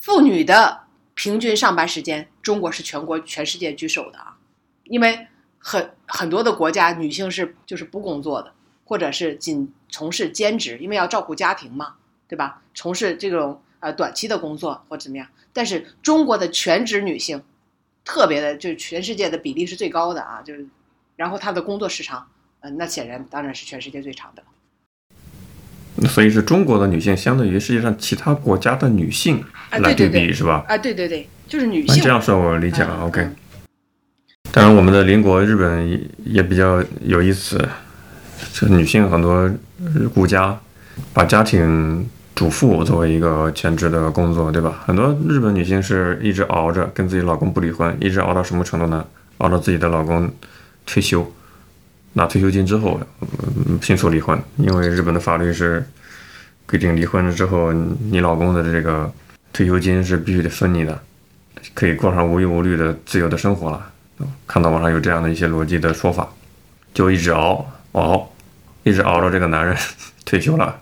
[0.00, 0.84] 妇女的
[1.14, 4.38] 平均上班时间，中国是全国全世界居首的啊。
[4.84, 8.54] 因为很很多的国家女性是就是不工作的，
[8.86, 12.62] 或者是仅从事兼职，因为要照顾家庭嘛，对吧？
[12.74, 15.28] 从事这种呃短期的工作或怎么样。
[15.52, 17.44] 但是中国的全职女性，
[18.02, 20.66] 特别的，就是全世界的比例是最高的啊，就是
[21.14, 22.26] 然后她的工作时长。
[22.60, 24.48] 嗯，那显然当然是全世界最长的了。
[26.06, 30.64] 所以是中国的女性相对于世界上其他国家的女性来对比，是吧？
[30.68, 32.02] 啊，对对对，就是女性。
[32.02, 33.00] 这样说我理解了。
[33.02, 33.28] OK。
[34.52, 37.68] 当然，我们的邻国日本也比较有意思，
[38.52, 39.48] 这女性很多
[40.12, 40.58] 顾家，
[41.12, 44.82] 把家庭主妇作为一个全职的工作，对吧？
[44.84, 49.04] 很多日本女性是一直熬着跟自己老公不离婚，一直熬到什么程度呢？
[49.38, 50.28] 熬到自己的老公
[50.84, 51.30] 退休。
[52.12, 55.84] 拿退休金之后，嗯迅速离婚，因为日本的法律是
[56.66, 59.12] 规定离婚了之后，你老公的这个
[59.52, 61.00] 退休金是必须得分你的，
[61.74, 63.92] 可以过上无忧无虑的自由的生活了。
[64.46, 66.28] 看到网上有这样的一些逻辑的说法，
[66.92, 68.30] 就一直熬熬，
[68.82, 69.76] 一直熬到这个男人
[70.26, 70.80] 退休了，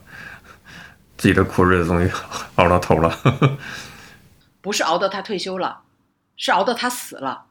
[1.16, 2.10] 自己的苦日子终于
[2.56, 3.16] 熬到头了。
[4.60, 5.82] 不是熬到他退休了，
[6.36, 7.44] 是熬到他死了。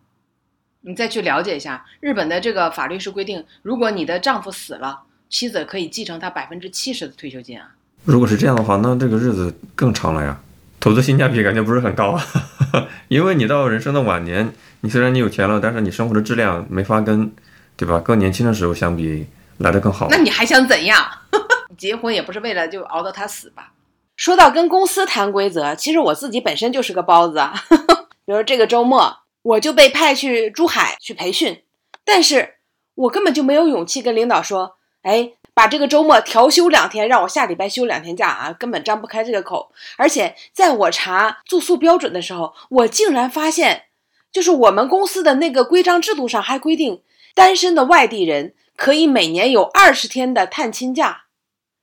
[0.87, 7.71] 你再去了解一下，日本的这个法律是规定，如果你的丈夫死了，妻子可以继承他百分之七十的退休金啊。
[8.05, 10.39] 如果是这样的话，那这个日子更长了呀，
[10.79, 12.23] 投资性价比感觉不是很高啊。
[13.09, 17.33] 因为你到人生的晚年，你虽然你有钱了，但是你生活的质量没法跟，
[17.75, 17.99] 对吧？
[17.99, 20.07] 跟年轻的时候相比来的更好。
[20.09, 21.05] 那你还想怎样？
[21.77, 23.73] 结婚也不是为了就熬到他死吧？
[24.15, 27.53] 说到跟公司谈规则，其实我自己本身就是个包子啊。
[28.25, 29.17] 比如这个周末，
[29.47, 31.63] 我就被派去珠海去培训，
[32.03, 32.55] 但是
[32.95, 39.71] 我根本就没有勇气跟领导说，哎，把这个周末调休两天，让我下礼拜休两天假啊，根本张不开这个口。
[39.95, 43.85] 而且在我查住宿标准的时候，我竟然发现，
[44.33, 47.01] 就是我们公司的那个规章制度上还规定，
[47.33, 51.23] 单身的外地人可以每年有二十天的探亲假。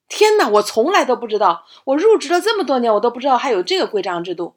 [0.06, 4.56] 天哪，我从来都不知道，我入职了这么多年，我都不知道还有这个规章制度。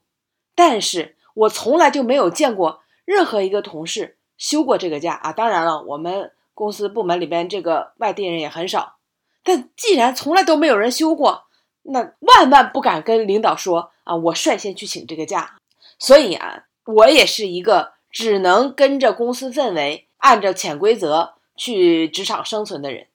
[0.53, 5.31] 但是我从来就没有见过任何一个同事休过这个假啊！
[5.31, 8.97] 当然了，我们公司部门里边这个外地人也很少。
[9.43, 11.45] 但既然从来都没有人休过，
[11.83, 14.13] 那万万不敢跟领导说啊！
[14.13, 15.55] 我率先去请这个假。
[15.97, 23.07] 所以啊，我也是一个只能跟着公司氛围，按照潜规则去职场生存的人。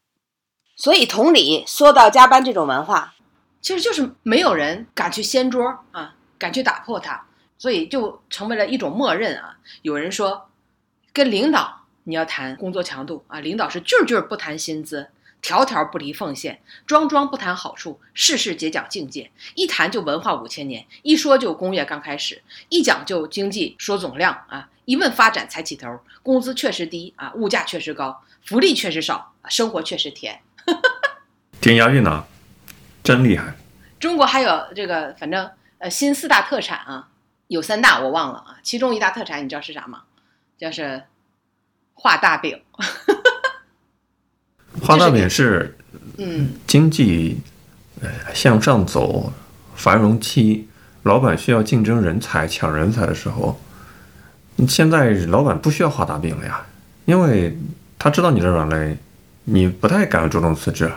[0.74, 3.12] 所以，同理，说到加班这种文化，
[3.60, 7.26] 其实就是没有人敢去掀桌啊，敢去打破它，
[7.62, 9.56] 所以就成为了一种默认啊。
[9.82, 10.50] 有人说，
[11.12, 30.40] 跟领导你要谈工作强度啊，领导是句句不谈薪资，条条不离奉献，桩桩不谈好处，事事皆讲境界，一谈就文化五千年，一说就工业刚开始，一讲就经济说总量啊，一问发展才起头，工资确实低啊，物价确实高，福利确实少，生活确实甜。
[31.62, 32.24] 挺押韵呢，
[33.04, 33.54] 真厉害！
[34.00, 35.48] 中国还有这个，反正
[35.78, 37.08] 呃，新四大特产啊，
[37.52, 38.56] 有三大我忘了啊。
[38.62, 40.02] 其中一大特产你知道是啥吗？
[40.56, 41.02] 就是
[41.94, 42.60] 画大饼。
[44.80, 45.76] 画大饼是
[46.16, 47.38] 嗯，经济
[48.00, 49.32] 呃向上走
[49.74, 50.66] 繁荣期，
[51.02, 53.60] 老板需要竞争人才、抢人才的时候，
[54.66, 56.64] 现在老板不需要画大饼了呀，
[57.04, 57.56] 因为
[57.98, 58.96] 他知道你的软肋。
[59.44, 60.88] 你不太敢主动辞职，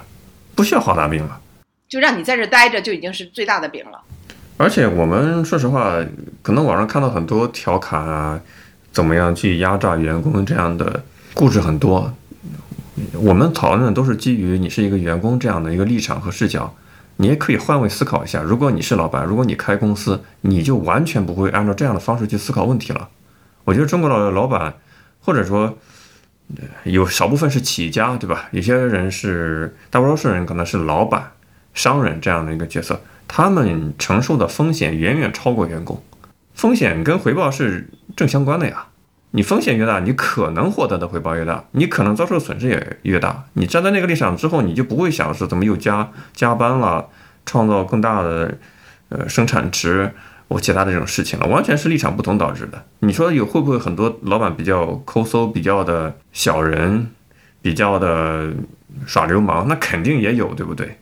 [0.54, 1.42] 不需要画大饼了，
[1.90, 4.00] 就让你在这待着就已经是最大的饼了。
[4.58, 5.98] 而且我们说实话，
[6.42, 8.40] 可能网上看到很多调侃啊，
[8.92, 12.14] 怎么样去压榨员工这样的故事很多。
[13.14, 16.74] 我们讨论的都是基于你是一个员工这样的一个立场和视角。
[17.18, 23.10] 你也可以换位思考一下，如果你是老板，如果你开公司，你就完全不会按照这样的方式去思考问题了。
[23.64, 24.74] 我觉得中国的老板，
[25.22, 25.78] 或者说。
[26.84, 28.48] 有少部分是企业家，对吧？
[28.52, 31.32] 有些人是大多数人可能是老板、
[31.74, 36.02] 商人这样的一个角色，他们承受的风险远远超过员工。
[36.54, 38.88] 风险跟回报是正相关的呀。
[39.32, 43.46] 你风险越大，你可能获得的回报越大，你可能遭受损失也越大。
[43.54, 47.08] 你站在那个立场之后，你就不会想是怎么又加加班了，
[47.46, 48.58] 创造更大的
[49.10, 50.12] 呃生产值。
[50.48, 52.86] 或其他的这种事情了，完全是立场不同导致的。
[53.00, 57.10] 你说有会不会很多老板比较抠搜、比较的小人、
[57.64, 58.54] 比较的
[59.08, 59.68] 耍流氓？
[59.68, 61.00] 那肯定也有，对不对？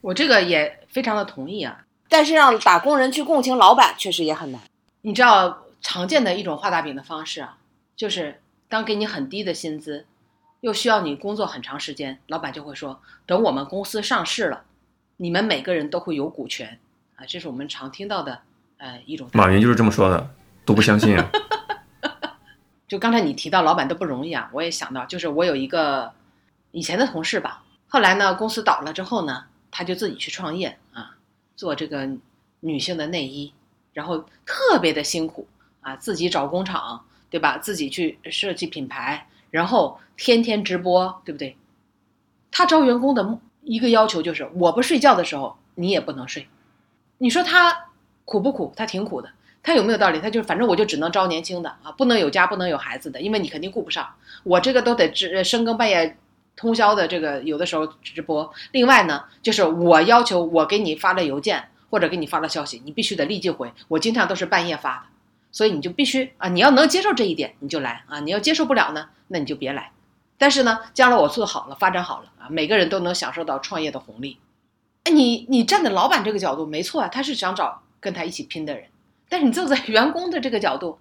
[0.00, 1.84] 我这个也非常的同意啊。
[2.08, 4.60] 但是让打工人去共情老板，确实也很难。
[5.02, 7.58] 你知道常见的一种画大饼的方式啊，
[7.96, 10.06] 就是当给你很低的薪资，
[10.60, 14.64] 又需要你工作很长时间，老板就会说：“等我们公司上市了，
[15.18, 16.78] 你们每个人都会有股权
[17.16, 18.40] 啊。”这是我们常听到的。
[18.78, 20.30] 呃，一种马云就是这么说的，
[20.64, 21.30] 都不相信啊。
[22.88, 26.10] 就刚才你提到老板都不容易啊，我也想到，就是我有一个
[26.70, 31.16] 以前的同事吧，后来呢公司倒了之后呢，他就自己去创业啊，
[31.56, 32.08] 做这个
[32.60, 33.52] 女性的内衣，
[33.92, 35.46] 然后特别的辛苦
[35.80, 37.58] 啊，自己找工厂，对吧？
[37.58, 41.56] 自己去设计品牌，然后天天直播，对不对？
[42.50, 46.48] 他招员工的一个要求就是，我不睡觉的时候你也不能睡。
[47.18, 47.86] 你说他？
[48.24, 48.72] 苦不苦？
[48.76, 49.30] 他挺苦的。
[49.62, 50.20] 他有没有道理？
[50.20, 54.08] 他就反正我就只能招年轻的啊，不能有家不能有孩子的，因为你肯定顾不上。
[54.42, 56.16] 我这个都得直深更半夜
[56.56, 58.52] 通宵的这个有的时候直播。
[58.72, 63.72] 另外呢，就是我要求我给你发了邮件或者给你发了消息，你必须得立即回。
[63.88, 65.02] 我经常都是半夜发的，
[65.52, 69.92] 所以你就必须啊，你要能接受这一点你就来啊，你要接受不了呢，那你就别来。
[70.38, 74.38] 但是呢，将来我做好了发展好了啊，每个人都能享受到创业的红利。
[75.04, 77.82] 哎，你你站在老板这个角度没错啊，他是想找。
[78.02, 78.84] 跟他一起拼的人，
[79.28, 80.98] 但是你坐在员工的这个角度，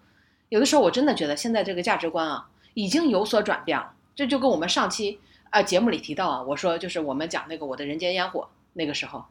[0.49, 3.93] 有的时候我真的觉得现在这个价值观啊已经有所转变了。
[4.17, 5.17] 这就跟我们上期
[5.49, 9.25] 啊节目里提到啊，我说就是我们讲那个我的人间烟火那个时候，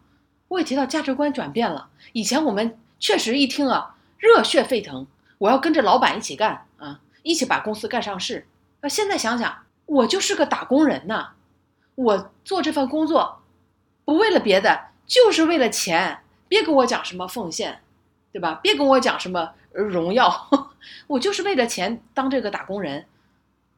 [0.48, 1.88] 我也提到价值观转变了。
[2.12, 5.06] 以前我们确实一听啊热血沸腾，
[5.38, 8.46] 我要跟着老板一起干啊，一起把公司干上市。
[8.80, 11.30] 那现在想想，我就是个打工人呐，
[11.94, 13.40] 我做这份工作
[14.04, 16.20] 不为了别的，就是为了钱。
[16.48, 17.82] 别跟我讲什么奉献，
[18.32, 18.58] 对吧？
[18.62, 20.48] 别跟我讲什么荣耀，
[21.06, 23.04] 我就是为了钱当这个打工人。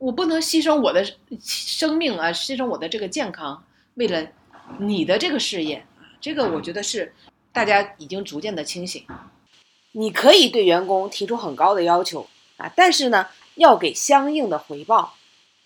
[0.00, 1.04] 我不能牺牲我的
[1.38, 3.62] 生命啊，牺牲我的这个健康，
[3.96, 4.26] 为了
[4.78, 6.08] 你的这个事业啊。
[6.22, 7.14] 这个我觉得是
[7.52, 9.04] 大家已经逐渐的清醒。
[9.92, 15.14] 你可以对员工提出很高的要求啊，但是呢，要给相应的回报。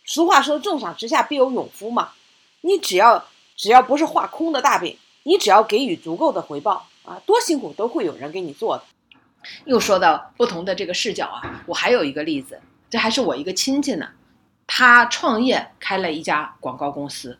[0.04, 2.10] 俗话说“重赏之下必有勇夫”嘛。
[2.62, 8.82] 你只要只要不是画空的大饼，你只要给予足够的回报啊，多辛苦都会有人给你做的。
[9.64, 14.10] 又说到不同的这个视角啊，我还有一个例子，这还是我一个亲戚呢，
[14.66, 17.38] 他创业开了一家广告公司，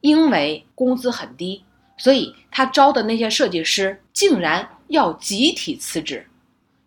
[0.00, 1.64] 因为工资很低，
[1.96, 6.26] 所以他招的那些设计师竟然要集体辞职，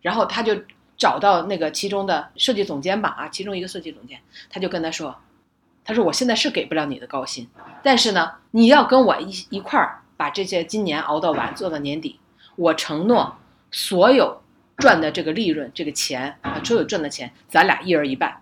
[0.02, 0.56] 然后他就
[0.98, 4.20] 找到那个其中的设计总监吧，啊，其中一个设计总监，
[4.50, 5.16] 他就跟他说。
[5.82, 7.50] 他说：“我现在是给不了你的高薪，
[7.82, 12.20] 但是呢，你要跟我一一块儿把这些今年熬到完，做到年底。
[12.58, 13.36] 我承诺，
[13.72, 14.40] 所有
[14.78, 18.40] 赚的这个利润、这个钱啊，所有赚的钱，咱俩一人一半。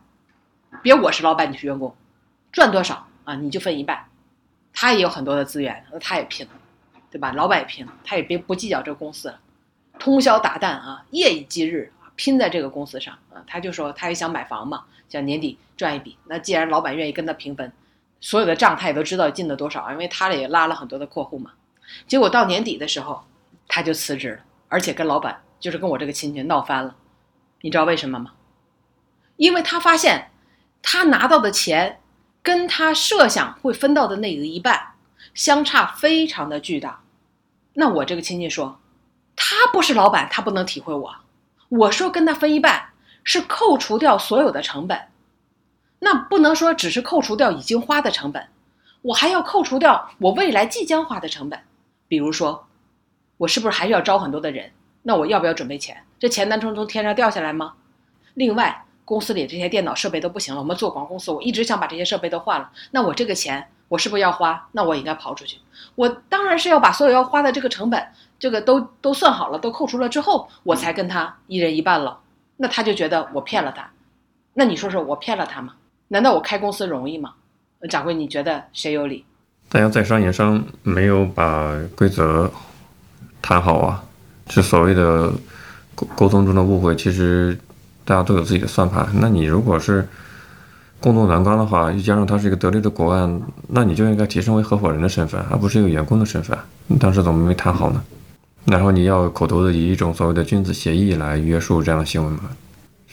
[0.88, 1.94] 别我是老板，你是员工，
[2.50, 4.06] 赚多少啊，你就分一半。
[4.72, 6.54] 他也有很多的资源，那他也拼了，
[7.12, 7.34] 对吧？
[7.34, 9.38] 老板也拼了，他也别不计较这个公司了，
[10.00, 13.44] 通宵达旦啊，夜以继日拼在这个公司上啊。
[13.46, 17.70] 他就说，他也想买房嘛。”想年底赚一笔，那既然老板愿意跟他平分，
[18.22, 21.52] 所有的账他也都知道进了多少，因为他也拉了很多的客户嘛。
[22.08, 23.26] 结果到年底的时候，
[23.68, 26.96] 他就辞职了，而且跟老板就是跟我这个亲戚闹翻了。
[27.60, 28.32] 你知道为什么吗？
[29.36, 30.32] 因为他发现
[30.82, 32.00] 他拿到的钱
[32.42, 34.94] 跟他设想会分到的那个一半
[35.34, 37.02] 相差非常的巨大。
[37.74, 38.80] 那我这个亲戚说，
[39.36, 41.16] 他不是老板，他不能体会我。
[41.70, 42.90] 我说跟他分一半。
[43.30, 45.02] 是扣除掉所有的成本，
[46.00, 48.48] 那不能说只是扣除掉已经花的成本，
[49.02, 51.60] 我还要扣除掉我未来即将花的成本。
[52.08, 52.70] 比如说，
[53.36, 54.72] 我是不是还是要招很多的人？
[55.04, 56.06] 那我要不要准备钱？
[56.18, 57.74] 这钱能从从天上掉下来吗？
[58.34, 62.70] 另外，公司里这些电脑设备都不行了，我们做广告公司，我一直想把这些设备都换了。
[62.92, 64.68] 那我这个钱，我是不是要花？
[64.74, 65.58] 那我应该刨出去。
[65.96, 68.06] 我当然是要把所有要花的这个成本，
[68.38, 72.20] 这个都都算好了，都扣除了之后，我才跟他一人一半了。
[72.58, 73.90] 那他就觉得我骗了他，
[74.56, 75.76] 那你说说我骗了他吗？
[76.10, 77.36] 难道我开公司容易吗？
[77.90, 79.24] 掌柜，你觉得谁有理？
[79.70, 82.52] 大家在商言商没有把规则
[83.42, 84.04] 谈好啊，
[84.50, 85.32] 是所谓的
[85.96, 86.96] 沟沟通中的误会。
[86.96, 87.58] 其实
[88.08, 89.06] 大家都有自己的算盘。
[89.16, 90.08] 那你如果是
[91.02, 96.58] 共度难关的话，又加上他是一个得力的国案，那你就应该提升为合伙人的身份，而不是一个员工的身份。
[96.88, 98.02] 你当时怎么没谈好呢？
[98.64, 102.44] 然后你要口头的以一种所谓的君子协议来约束这样的行为吗？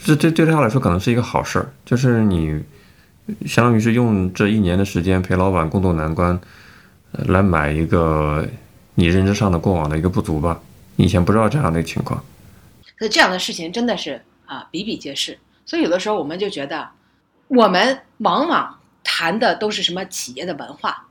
[0.04, 2.62] 这对对他来说可能是一个好事儿，就是你
[3.46, 6.38] 相当于是用这一年的时间陪老板共度难关，
[7.12, 8.46] 来买一个
[8.94, 10.60] 你认知上的过往的一个不足吧。
[10.96, 12.22] 以前不知道这样的情况，
[12.98, 15.38] 可这样的事情真的是啊比比皆是。
[15.66, 16.88] 所以有的时候我们就觉得，
[17.48, 21.06] 我们往往谈的都是什么企业的文化。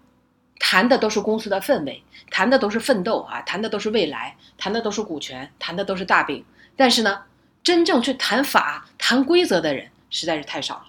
[0.59, 6.41] 谈的都是公司的氛围，谈的都是奋斗啊，谈的都是未来，谈的都是股权，谈的都是大饼。
[6.77, 7.19] 但是呢，
[7.61, 10.83] 真正去谈法、谈规则的人实在是太少了。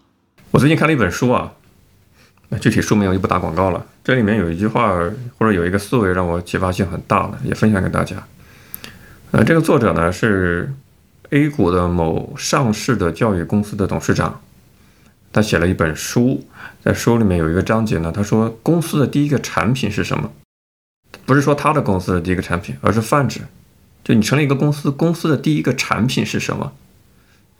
[0.52, 1.52] 我最近看了一本书啊，
[2.50, 3.84] 那具体书名我就不打广告了。
[4.04, 4.94] 这里面有一句话
[5.38, 8.16] 或者有一个思维让我启发性很大的，也分享给大家。
[9.32, 10.72] 呃，这个作者呢是
[11.34, 14.40] A 股的某上市的教育公司的董事长。
[15.32, 16.46] 他写了一本书，
[16.80, 18.12] 在书里面有一个章节呢。
[18.14, 20.30] 他说，公司的第一个产品是什么？
[21.26, 23.40] 不是说他的公司的第一个产品，而是泛指。
[24.04, 26.72] 就你成立一个公司，公司的第一个产品是什么？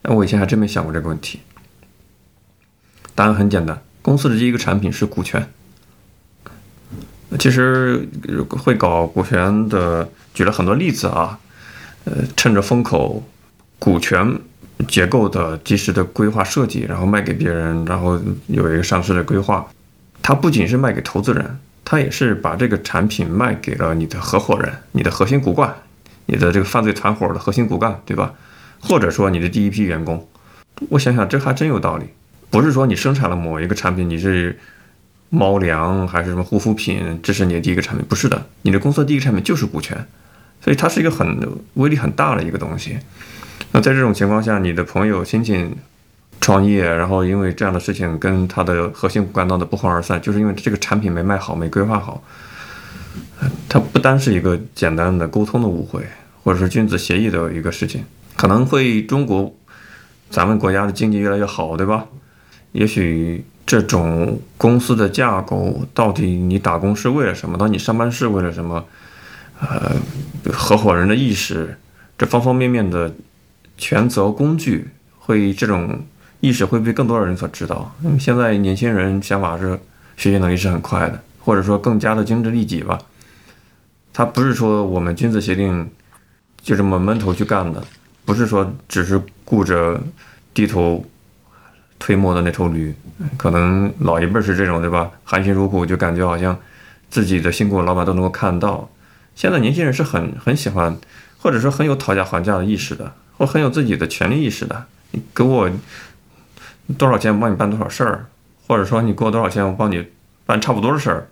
[0.03, 1.41] 那我以前还真没想过这个问题。
[3.17, 5.51] 答案很简单，公司的第一个产品是股权。
[7.41, 8.09] 其实
[8.49, 11.41] 会搞股权的，举了很多例子啊。
[12.05, 13.27] 呃，趁着风口，
[13.85, 14.41] 股权。
[14.89, 19.65] 结构的及时的规划设计，然后卖给别人，然后有一个上市的规划。
[20.21, 25.73] 它不仅是卖给投资人，它也是把这个产品卖给了你的合伙人、你的核心骨干、
[26.27, 28.35] 你的这个犯罪团伙的核心骨干，对吧？
[28.81, 30.27] 或者说你的第一批员工。
[30.91, 32.07] 我想想，这还真有道理。
[32.51, 34.59] 不是说你生产了某一个产品，你是
[35.31, 38.05] 猫粮还是什么护肤品，这是你的第一个产品？
[38.07, 39.97] 不是的，你的公司的第一个产品就是股权，
[40.61, 42.99] 所以它是一个很威力很大的一个东西。
[43.75, 45.69] 那在这种情况下，你的朋友、亲戚
[46.41, 52.23] 创业，然后因为这样的事情跟他的核心骨干闹得不欢而散，就是因为这个产品没卖好、没规划好。
[53.69, 56.07] 它不单是一个简单的沟通的误会，
[56.45, 58.05] 或者是君子协议的一个事情，
[58.37, 59.53] 可能会中国
[60.31, 62.07] 咱们国家的经济越来越好，对吧？
[62.71, 63.83] 也许这。
[63.83, 67.59] 种公司的架构，到底你打工是为了什么？
[67.59, 68.85] 当你上班是为了什么？
[69.61, 69.97] 呃，
[70.53, 71.77] 合伙人的意识，
[72.17, 73.13] 这方方面面的
[73.77, 76.01] 权责工具，会这种
[76.41, 77.95] 意识会被更多的人所知道。
[78.01, 79.79] 那么现在年轻人想法是
[80.17, 82.99] 学习能力是很快的，或者说更加的精致利己吧。
[84.13, 85.91] 他不是说我们君子协定
[86.63, 87.83] 就这么闷头去干的，
[88.25, 90.01] 不是说只是顾着
[90.53, 91.05] 低头
[91.99, 92.95] 推磨的那头驴。
[93.37, 95.11] 可能老一辈是这种，对吧？
[95.25, 96.57] 含辛茹苦，就感觉好像
[97.11, 98.89] 自己的辛苦，老板都能够看到。
[99.35, 100.97] 现在年轻人是很很喜欢，
[101.39, 104.87] 或者说很有讨价还价的意识的，我很有自己的权利意识的。
[105.13, 105.71] 你给我
[106.99, 108.27] 多少钱，我帮你办多少事儿，
[108.67, 110.07] 或者说你给我多少钱，我帮你
[110.45, 111.29] 办差不多的事儿。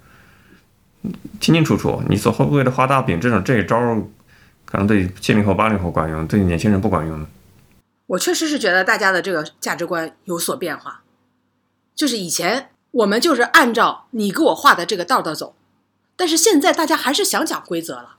[1.41, 3.77] 清清楚楚，你所会为了画大饼，这种这一招
[4.65, 7.27] 可能对七零后、八零后管用，对年轻人不管用。
[8.07, 11.03] 我确实是觉得大家的这个价值观有所变化，
[11.97, 15.57] 就是以前我们就是按照你给我画的这个道道走，
[16.15, 18.17] 但是现在大家还是想讲规则了。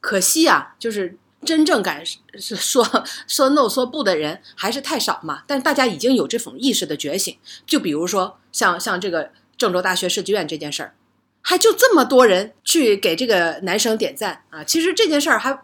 [0.00, 2.02] 可惜啊，就是真正敢
[2.40, 5.42] 说 说 no 说不的人还是太少嘛。
[5.46, 7.36] 但大家已经有这种意识的觉醒，
[7.66, 10.94] 就比如说像像这个郑州大学设计院这件事儿。
[11.46, 14.64] 还就这么多人去给这个男生点赞啊！
[14.64, 15.60] 其实这件事儿还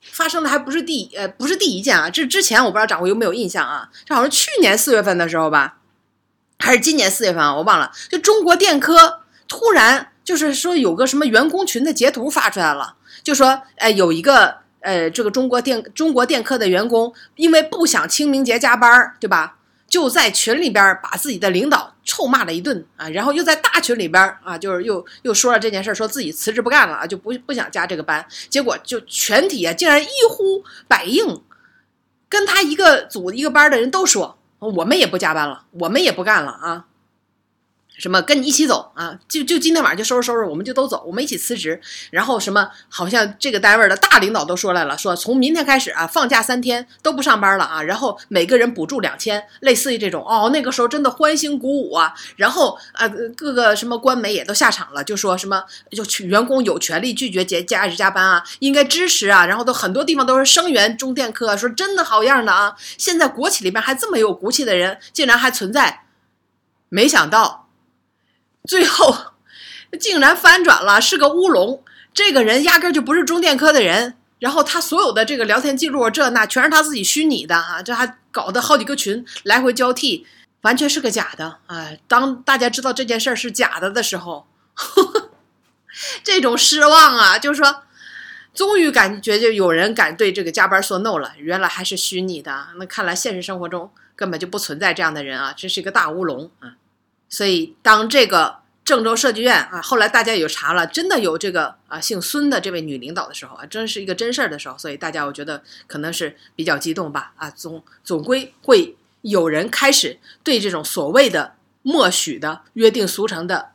[0.00, 3.88] 发生的还不是第呃不是第一件啊，这之前我不知道掌柜有没有印象啊？
[4.04, 5.78] 这好像去年四月份的时候吧，
[6.58, 7.54] 还是今年四月份啊？
[7.54, 7.92] 我忘了。
[8.10, 19.56] 就中国电科突然就是说有个什么员工群的截图发出来了，就说哎有一个呃这个中国电中国电科的员工因为不想清明节加班，对吧？
[19.86, 28.26] 就在群里边把自己的领导臭骂了一顿啊，然后又在大群里边啊，就是又又说了这件事，说自己辞职不干了啊，就不不想加这个班。
[28.48, 31.40] 结果就全体啊，竟然一呼百应，
[32.28, 36.86] 跟他一个组一个班的人都说，我们也不加班了，我们也不干了啊。
[37.96, 39.16] 什么跟你一起走啊？
[39.28, 41.80] 就就今天晚上就收拾收拾，我们就都走，我们一起辞职。
[42.10, 47.82] 然后什么，好像这个单位的大领导都说来了，说从明天开始啊，放假三天都不上班了啊。
[47.82, 50.50] 然后每个人补助两千，类似于这种哦。
[50.52, 52.12] 那个时候真的欢欣鼓舞啊。
[52.36, 59.46] 然后呃，各个什么官媒也都下场了，就说什么就员工有权利拒绝节假日加班啊，应该支持啊。
[59.46, 62.74] 然后都很多地方都是声援中电科，说真的好样的啊。
[62.98, 66.06] 现在国企里边还这么有骨气的人，竟然还存在，
[66.88, 67.63] 没想到。
[68.68, 69.34] 最后，
[70.00, 71.82] 竟然翻转了，是个乌龙。
[72.12, 77.82] 这个人压根就不是中电科的人，然后他所有的这个聊天记录，这那全是他自己虚拟的啊！
[77.82, 80.26] 这还搞得好几个群来回交替，
[80.62, 81.88] 完全是个假的啊！
[82.06, 85.30] 当大家知道这件事儿是假的的时候呵呵，
[86.22, 87.82] 这种失望啊，就是说，
[88.54, 92.68] 终于感觉就有人敢对这个加班说 no 了，原来还是虚拟的。
[92.78, 95.52] 那看来现实生活中根本就不存在这样的人啊！
[95.56, 96.74] 这是一个大乌龙啊！
[97.34, 113.70] 所以，当这个郑州设计院啊，后来大家有查了，真的有这个啊姓孙的这位女领导的时候啊，真是一个真事儿的时候，所以大家我觉得可能是比较激动吧啊，总总归会有人开始对这种所谓的默许的约定俗成的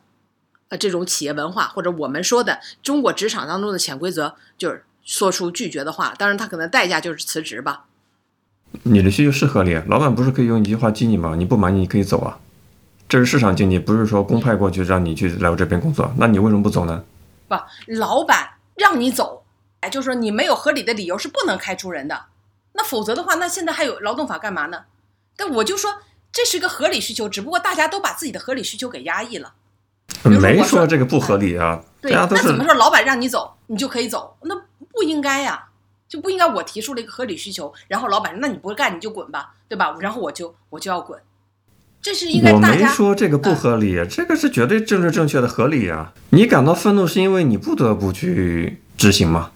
[0.70, 6.14] 啊这种企业文化，或者我们说的中国职场当中的潜规则，就是说出拒绝的话。
[6.16, 7.84] 当然，他可能代价就是辞职吧。
[8.84, 11.34] 你的需求是合理，老板不是可以用一句话激你吗？
[11.36, 12.38] 你不满意你可以走啊。
[13.10, 17.02] 这是市场经济，不是说公派过去让你去来我这边工作，那你为什么不走呢？
[17.48, 17.56] 不，
[17.88, 19.42] 老板让你走，
[19.80, 22.26] 哎，就是说你没有合理的理由是不能开除人的。
[22.74, 24.84] 那否则的话，那现在还有劳动法干嘛呢？
[25.36, 25.92] 但我就说
[26.30, 29.54] 这是个合理需求，只不过大家都把自己的合理需求给压抑了。
[30.22, 31.82] 没说这个不合理啊。
[32.00, 34.36] 对，那怎么说老板让你走，你就可以走？
[34.42, 34.54] 那
[34.92, 35.64] 不应该呀，
[36.08, 39.96] 就不应该我提出了一个合理需求，然后老板那你不干你就滚吧，对吧？
[39.98, 41.20] 然后我就我就要滚。
[42.02, 46.14] 这是应该我没说这个不合理，这个是绝对政治正确的合理啊！
[46.30, 49.52] 你感到愤怒是因为你不得不去执行吗？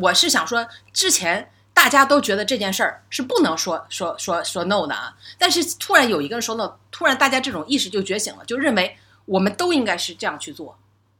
[0.00, 8.96] 我是想说，之前大家都觉得这件事儿是不能说说说说 no 的啊，但是突然有一个人说 no，突然大家这种意识就觉醒了，就认为
[9.26, 10.78] 我们都应该是这样去做，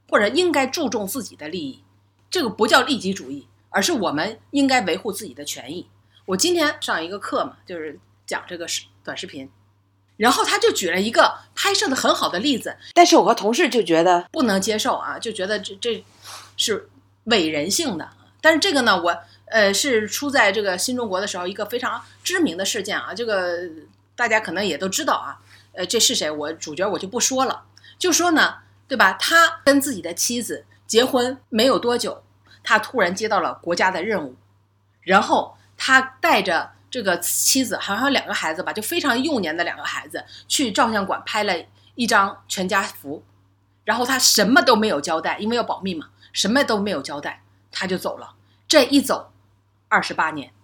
[0.08, 1.82] 或者应该注重自己的利益。
[2.30, 5.86] 这个不叫利己主义，而是我们应该维护自己的权益。
[6.24, 9.48] 我今天上一个课嘛，就是讲这个视短视频。
[10.16, 16.04] 然后他就举了一个拍摄的很好的例子，但是我和同事就觉得不能接受啊，就觉得这这
[16.56, 16.88] 是
[17.24, 18.08] 伪人性的。
[18.40, 23.58] 但是这个呢，我呃是出在这个新中国的时候一个非常知名的事件啊，这个
[24.14, 25.38] 大家可能也都知道啊，
[25.74, 26.30] 呃这是谁？
[26.30, 27.64] 我主角我就不说了，
[27.98, 28.56] 就说呢，
[28.88, 29.12] 对吧？
[29.14, 32.22] 他跟自己的妻子结婚没有多久，
[32.62, 34.34] 他突然接到了国家的任务，
[35.02, 36.70] 然后他带着。
[36.96, 41.52] 这个妻子好像有两个孩子吧，就非常幼年的两个孩子，去照相馆拍了
[41.94, 43.22] 一张全家福，
[43.84, 48.32] 然后他什么都没有交代，因为要保密嘛，什么都没有交代，他就走了。
[48.66, 49.30] 这一走，
[49.88, 50.54] 二十八年，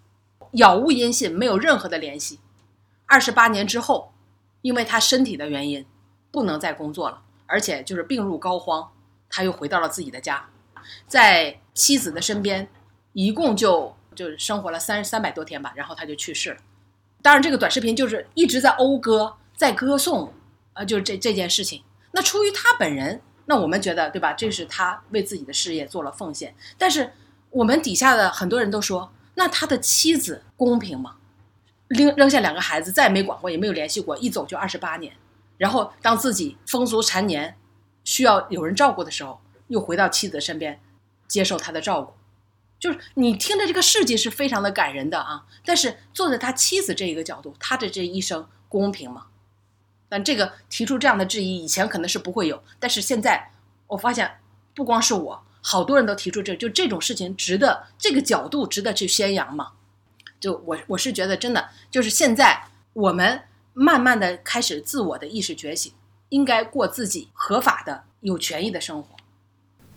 [0.53, 2.41] 杳无音信，没有任何的联系。
[3.05, 4.15] 二十八年之后，
[4.63, 5.85] 因为他身体的原因，
[6.31, 8.89] 不能再工作了，而且就是病入膏肓，
[9.29, 10.49] 他又回到了自己的家，
[11.07, 12.71] 在妻子的身边，
[13.13, 16.57] 一共就就是生活了三三百多天吧，然后他就去世了。
[17.23, 20.33] 当然，这个短视频就是一直在讴歌，在歌颂，
[20.75, 21.83] 呃，就是这这件事情。
[22.13, 24.33] 那出于他本人，那我们觉得对吧？
[24.33, 26.55] 这是他为自己的事业做了奉献。
[26.77, 27.13] 但是
[27.51, 31.17] 我们底下的很多人都说，那他的妻子公平吗？
[31.89, 35.13] 扔扔下两个孩子，再也没管过，也没有联系过，一走就二十八年。
[35.59, 37.57] 然后当自己风烛残年，
[38.03, 40.81] 需要有人照顾的时候，又回到妻子身边，
[41.29, 42.15] 接受他的照顾。
[42.83, 49.27] 就是你听着这个事迹是非常的感人的啊，但是坐在他妻子这一个角度，他的这一生公平吗？
[50.09, 53.53] 但这个提出这样的质疑，以前可能是不会有，但是现在
[53.87, 54.39] 我发现，
[54.75, 59.75] 不光是我，好多人都提出这就这种事情值得这个角度值得去宣扬吗？
[60.41, 62.65] 就我我是觉得真的就是现在
[62.95, 63.43] 我们
[63.75, 65.93] 慢慢的开始自我的意识觉醒，
[66.31, 69.15] 应该过自己合法的有权益的生活，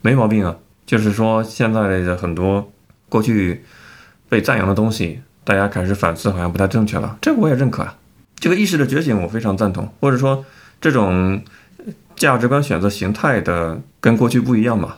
[0.01, 0.59] 没毛病啊。
[0.85, 2.71] 就是说现在的很多。
[3.09, 3.63] 过去
[4.27, 7.17] 被赞扬的东西，大家开始反思，好像不太正确了。
[7.21, 7.97] 这个我也认可啊。
[8.37, 9.91] 这个意识的觉醒，我非常赞同。
[10.01, 10.43] 或者说，
[10.81, 11.41] 这种
[12.15, 14.97] 价值观选择形态的跟过去不一样嘛？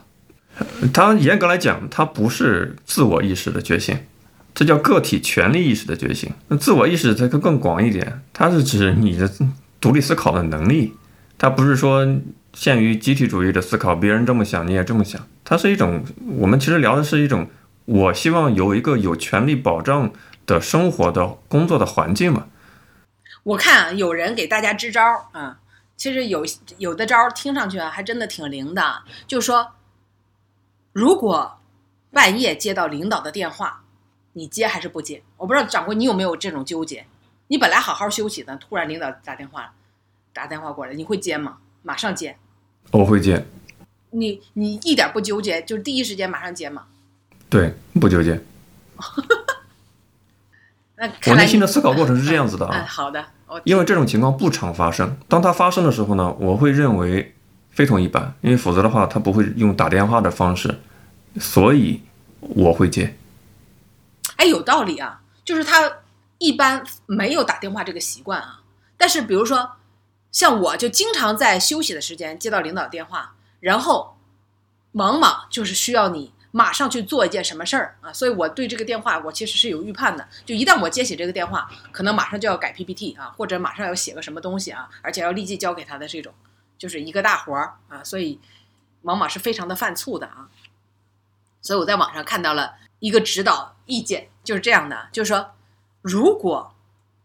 [0.91, 3.95] 它严格来讲，它不是自我意识的觉醒，
[4.55, 6.31] 这叫个体权利意识的觉醒。
[6.47, 9.29] 那自我意识它更更广一点，它是指你的
[9.79, 10.93] 独立思考的能力。
[11.37, 12.07] 它不是说
[12.53, 15.21] 限于集体主义的思考，别人这么想你也这么想。
[15.43, 16.03] 它是一种，
[16.37, 17.47] 我们其实聊的是一种。
[17.87, 20.11] 我希望有一个有权利保障
[20.45, 22.47] 的生活的工作的环境嘛。
[23.43, 25.57] 我看啊，有人给大家支招啊，
[25.95, 26.45] 其实有
[26.77, 29.03] 有的招听上去啊，还真的挺灵的。
[29.25, 29.71] 就是说，
[30.91, 31.59] 如果
[32.11, 33.83] 半夜接到领导的电话，
[34.33, 35.23] 你接还是不接？
[35.37, 37.05] 我不知道掌柜你有没有这种纠结？
[37.47, 39.73] 你本来好好休息的，突然领导打电话，
[40.33, 41.59] 打电话过来，你会接吗？
[41.83, 42.35] 马上接。
[42.91, 43.45] 我会接。
[44.09, 46.87] 你你一点不纠结，就第一时间马上接吗？
[47.49, 48.43] 对，不纠结。
[50.99, 52.83] 那我内心的思考过程是这样子的啊。
[52.87, 53.23] 好的。
[53.63, 57.33] 因为这种情况不常发生，当它发生的时候呢，我会认为
[57.71, 60.81] 非同一般，因为否则的话，他不会用打电话的方式，
[61.39, 62.01] 所以
[62.39, 63.15] 我会接。
[64.35, 65.99] 哎，有道理啊，就是他
[66.39, 68.59] 一般没有打电话这个习惯啊。
[68.97, 69.77] 但是比如说，
[70.31, 74.17] 像我就经常在休息的时间接到领导电话，然后
[74.91, 76.33] 往往就是需要你。
[76.57, 78.11] 马上去做一件什么事儿啊？
[78.11, 80.27] 所以我对这个电话，我其实是有预判的。
[80.43, 86.33] 就一旦我接起这个电话，可能马上就要改 PPT 啊，或者马上要写个什么东西啊，而且要立即交给他的这种，
[86.75, 88.03] 就是一个大活儿啊。
[88.03, 88.39] 所以
[89.03, 90.49] 往往是非常的犯怵的啊。
[91.61, 95.51] 所以我在网上看到了一个指导意见，就是这样的，就是说，
[96.01, 96.73] 如果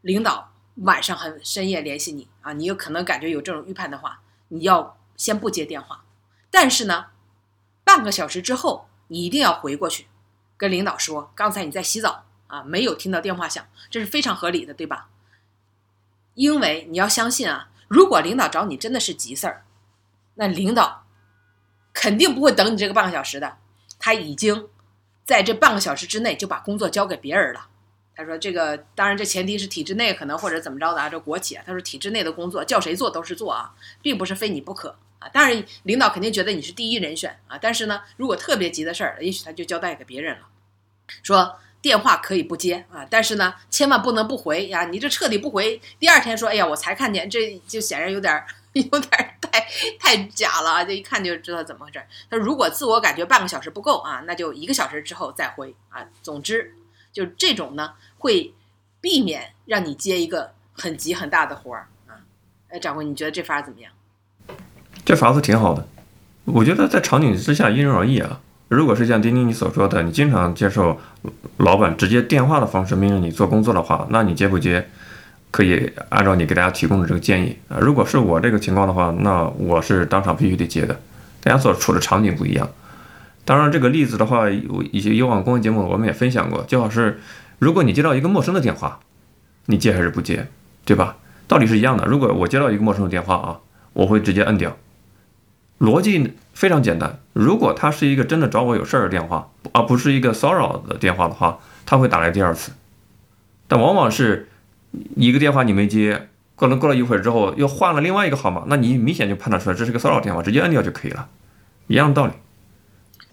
[0.03, 6.05] 领导晚上很深夜联系你啊，你有可能感觉有这种预判的话，你要先不接电话，
[6.51, 7.07] 但是呢，
[7.83, 8.89] 半个小时之后。
[9.09, 10.07] 你一定要回过去，
[10.57, 15.09] 跟领导说，刚才你在洗澡啊，没有听到电话响，这是非常合理的，对吧？
[16.35, 19.65] 因为你要相信啊，如果领导找你真的是急事儿，
[20.37, 21.05] 那领导
[21.93, 23.59] 肯定不会等你这个半个小时的，
[23.99, 24.69] 他已经
[25.25, 27.69] 在这半个小时之内就把工作交给别人了。
[28.15, 34.97] 他说这个，当然这前提是体制内可能或者怎么着的啊，这国企啊，他说体制内的工作叫谁做都是做啊，并不是非你不可。
[35.23, 37.57] 啊，当然，领导肯定觉得你是第一人选啊。
[37.61, 40.47] 但是呢，如果特别急的事儿，也许他就交代给别人了，
[41.23, 44.85] 说电话可以不接啊，但是呢，千万不能不回呀。
[44.87, 49.67] 你这彻底不回，第二天说，哎呀，我才看见，这就显然有点儿 有点太
[49.99, 50.85] 太假了啊。
[50.85, 52.03] 这一看就知道怎么回事。
[52.31, 56.07] 他如果自我感觉半个小时不够啊，那就一个小时之后再回啊。
[56.23, 56.75] 总之，
[57.13, 58.55] 就这种呢，会
[59.01, 62.23] 避免让你接一个很急很大的活儿啊。
[62.69, 63.93] 哎，掌柜，你觉得这法怎么样？
[65.05, 65.87] 这法子挺好的，
[66.45, 68.41] 我觉得在场景之下因人而异啊。
[68.69, 70.99] 如果是像丁丁你所说的，你经常接受
[71.59, 74.89] 老板直接电话的方式命令你做工作的话，那你接不接，
[75.51, 77.77] 可以按照你给大家提供的这个建议啊。
[77.81, 80.99] 如果是我这个情况的话，那我是当场必须得接的。
[81.43, 82.69] 大家所处的场景不一样。
[83.45, 87.21] 当然，这个例子的话，一些以往公益节目我们也分享过，就好是
[87.59, 89.01] 如果你接到一个陌生的电话，
[89.67, 90.47] 你接还是不接，
[90.85, 91.17] 对吧？
[91.47, 92.07] 道理是一样的。
[92.07, 93.59] 如果我接到一个陌生的电话啊，
[93.93, 94.75] 我会直接摁掉。
[95.83, 102.71] 逻辑非常简单，如果他是一个真的找我有事儿的电话，而不是一个骚扰的电话的话，他会打来第二次。
[103.67, 104.49] 但往往是
[105.17, 111.29] 一个电话你没接，可能过了一会儿之后又换了另外一个号码，那你明显就判断出来这是个骚扰电话，直接摁掉就可以了，
[111.89, 112.33] 一样道理。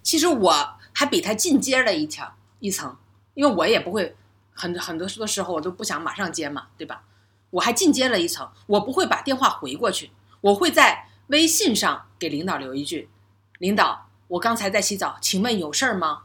[0.02, 0.52] 其实我
[0.92, 2.96] 还比他进阶了一条一层，
[3.36, 4.16] 因为我也不会
[4.54, 7.04] 很很多多时候我都不想马上接嘛，对吧？
[7.52, 10.10] 我还进阶了一层，我不会把电话回过去，
[10.42, 13.10] 我会在微信上给领导留一句
[13.58, 16.24] ：“领导，我刚才在洗澡，请问有事儿吗？”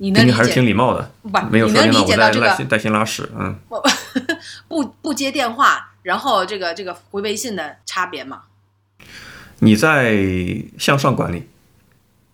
[0.00, 1.28] 你能理你还是挺解礼貌的，不？
[1.50, 3.58] 没有你能理解到这个带带薪拉屎，嗯，
[4.68, 8.44] 不不接电话，然后这个这个回微信的差别吗？
[9.58, 10.16] 你在
[10.78, 11.48] 向上管理，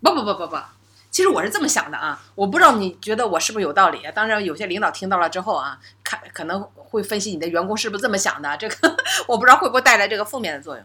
[0.03, 0.59] 不不不不不，
[1.11, 4.13] 其实我是这么想的啊，我不知道你觉得我是不是有道理啊？
[4.13, 8.97] 当然，有些领导听到了之后啊，看可能会分析你的员工是不是这么想的，这个
[9.27, 10.85] 我不知道会不会带来这个负面的作用。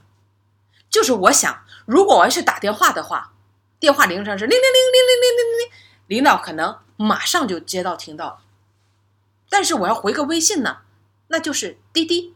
[0.90, 3.34] 就是我想，如果我要是打电话的话，
[3.80, 5.78] 电话铃声是铃铃铃铃铃铃铃铃，
[6.08, 8.40] 领导可能马上就接到听到了，
[9.50, 10.80] 但是我要回个微信呢，
[11.28, 12.36] 那就是滴滴，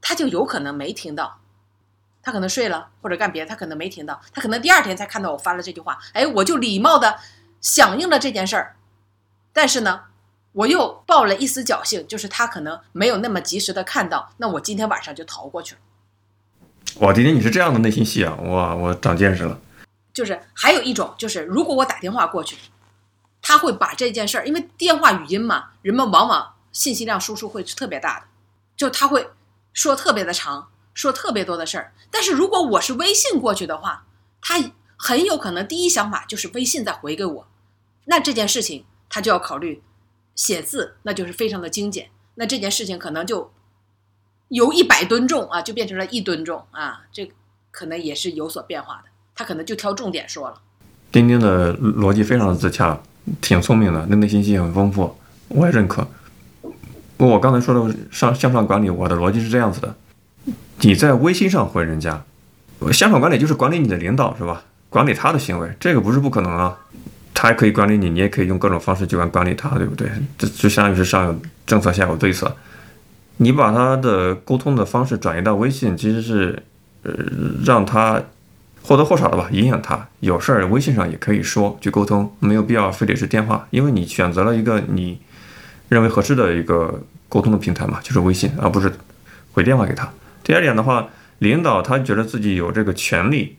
[0.00, 1.40] 他就有可能没听到。
[2.22, 7.20] 他可能睡了或者干别的，他可能没听到，他可能第二天才看到我发了这句话，哎，我就礼貌的
[7.60, 8.76] 响应了这件事儿，
[9.52, 10.06] 但是呢，
[10.50, 15.80] 我又抱了一丝侥幸，就是他可能没有那么及时的看到，那我今天晚上就逃过去了。
[17.00, 19.60] 哇，今天你是这样的内心戏啊，哇，我长见识了。
[20.14, 22.56] 就是还有一种就是，如果我打电话过去，
[23.42, 28.26] 他会把这件事儿，因为电话语音嘛，人们往往信息量输出会是特别大的，
[28.78, 29.28] 就他会
[29.74, 31.92] 说特别的长，说特别多的事儿。
[32.10, 34.06] 但是如果我是微信过去的话，
[34.40, 34.58] 他
[34.96, 37.46] 很有可能第一想法就是微信再回给我，
[38.06, 39.82] 那这件事情他就要考虑
[40.34, 43.52] 写字，那就是非常的精简，那这件事情可能就
[44.48, 47.30] 由一百吨重啊，就变成了一吨重啊，这
[47.70, 49.10] 可能也是有所变化的。
[49.34, 50.60] 他可能就挑重点说了。
[51.12, 52.98] 丁丁的逻辑非常的自洽，
[53.40, 55.16] 挺聪明的，那内心戏很丰富，
[55.48, 56.06] 我也认可。
[57.16, 59.94] 不过我刚才说的上向上管理，我的逻辑是这样子的：
[60.80, 62.22] 你在微信上回人家，
[62.92, 64.62] 向上管理就是管理你的领导是吧？
[64.88, 66.78] 管理他的行为，这个不是不可能啊。
[67.34, 70.10] 他还可以管理你，你也可以用各种方式去管管理他，对不对？
[70.38, 72.54] 这就相当于是上有政策下有对策。
[73.38, 76.62] 你把他的沟通的方式转移到微信，其实是
[77.02, 77.12] 呃
[77.64, 78.22] 让他
[78.82, 80.08] 或多或少的吧影响他。
[80.20, 85.20] 有事儿微信上也可以说去沟通，没有必要非得是电话，因为你选择了一个你
[85.88, 88.92] 认为合适的一个沟通的平台嘛，就是微信，而不是
[89.52, 90.08] 回电话给他。
[90.42, 91.08] 第二点的话，
[91.38, 93.56] 领导他觉得自己有这个权利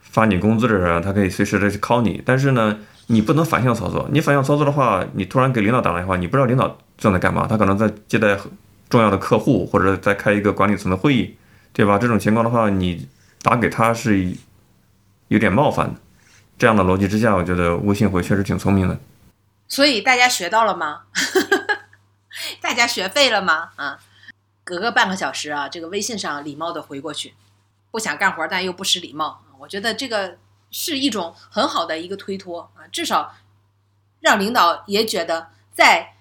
[0.00, 2.78] 发你工资的人，他可以随时的去 call 你，但是呢，
[3.08, 4.08] 你不能反向操作。
[4.12, 8.38] 你反向操作的话，你突然给领导打电话，你不知道领导正在干嘛，他可能在接待
[8.88, 11.36] 重要的客户，或者在开一个管理层的会议，
[11.72, 11.98] 对吧？
[11.98, 13.08] 这种情况的话，你
[13.42, 14.32] 打给他是
[15.28, 16.00] 有点冒犯的。
[16.56, 18.98] 这样的逻辑之下，我觉得微信回确实挺聪明的。
[19.66, 21.02] 所以大家学到了吗？
[22.60, 23.70] 大家学废了吗？
[23.76, 23.98] 啊，
[24.62, 27.34] 隔个半个小时啊，这个微信上礼貌的回过去，
[27.90, 30.36] 不想干活但又不失礼貌，我觉得这个
[30.70, 33.34] 是一种很好的一个推脱啊，至少
[34.20, 36.14] 让领导也觉得在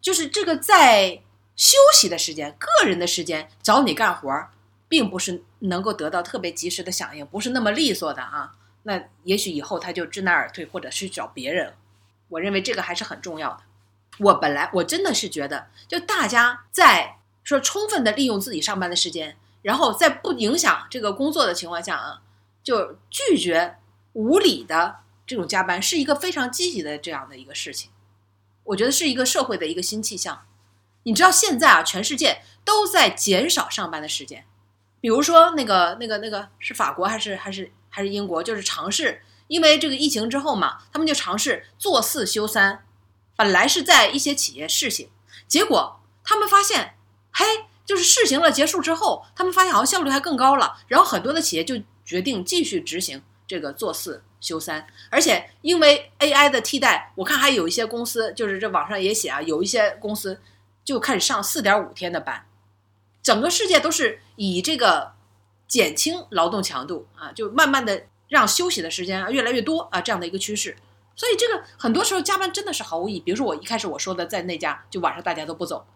[0.00, 1.22] 就是这个在
[1.62, 4.48] 休息的时间、个人的时间找你干活，
[4.88, 8.56] 并不是能够得到特别及时的响应，不是那么利索的啊。
[8.82, 11.74] 那也许以后他就知难而退，或者是找别人。
[12.30, 13.60] 我认为这个还是很重要的。
[14.18, 22.22] 我本来我真的是觉得，就大家在说充分的利用自己上班的时间，然后在不影响这个工作的情况下啊，
[22.64, 23.76] 就拒绝
[24.14, 27.92] 无理的这种加班，是一个非常积极的这样的一个事情。
[28.64, 30.44] 我觉得是一个社会的一个新气象。
[31.04, 34.44] 你知道现在啊，全世界都在减少上班的时间，
[35.00, 39.22] 比如说那个那个那个是法国还是还是还是英国，就是尝试。
[39.48, 42.86] 因为这个疫情之后嘛，他们就尝试做四休三，
[43.36, 45.10] 本来是在一些企业试行，
[45.46, 46.94] 结果他们发现，
[47.32, 47.44] 嘿，
[47.84, 60.40] 就是试行了结束之后，他们发现好像效率还更高了，然后很多的企业就决定继续执行这个做四休三，而且因为 AI 的替代，我看还有一些公司，就是这网上也写啊，有一些公司
[60.84, 62.46] 就开始上四点五天的班，
[63.22, 65.12] 整个世界都是以这个
[65.66, 68.06] 减轻劳动强度啊，就慢慢的。
[68.28, 70.74] 让休息的时间啊越来越多啊，这样的一个趋势，
[71.14, 73.20] 所以这个很多时候加班真的是毫无意义。
[73.20, 75.86] 比如说我一开始我说的，在那家就晚上大家都不走，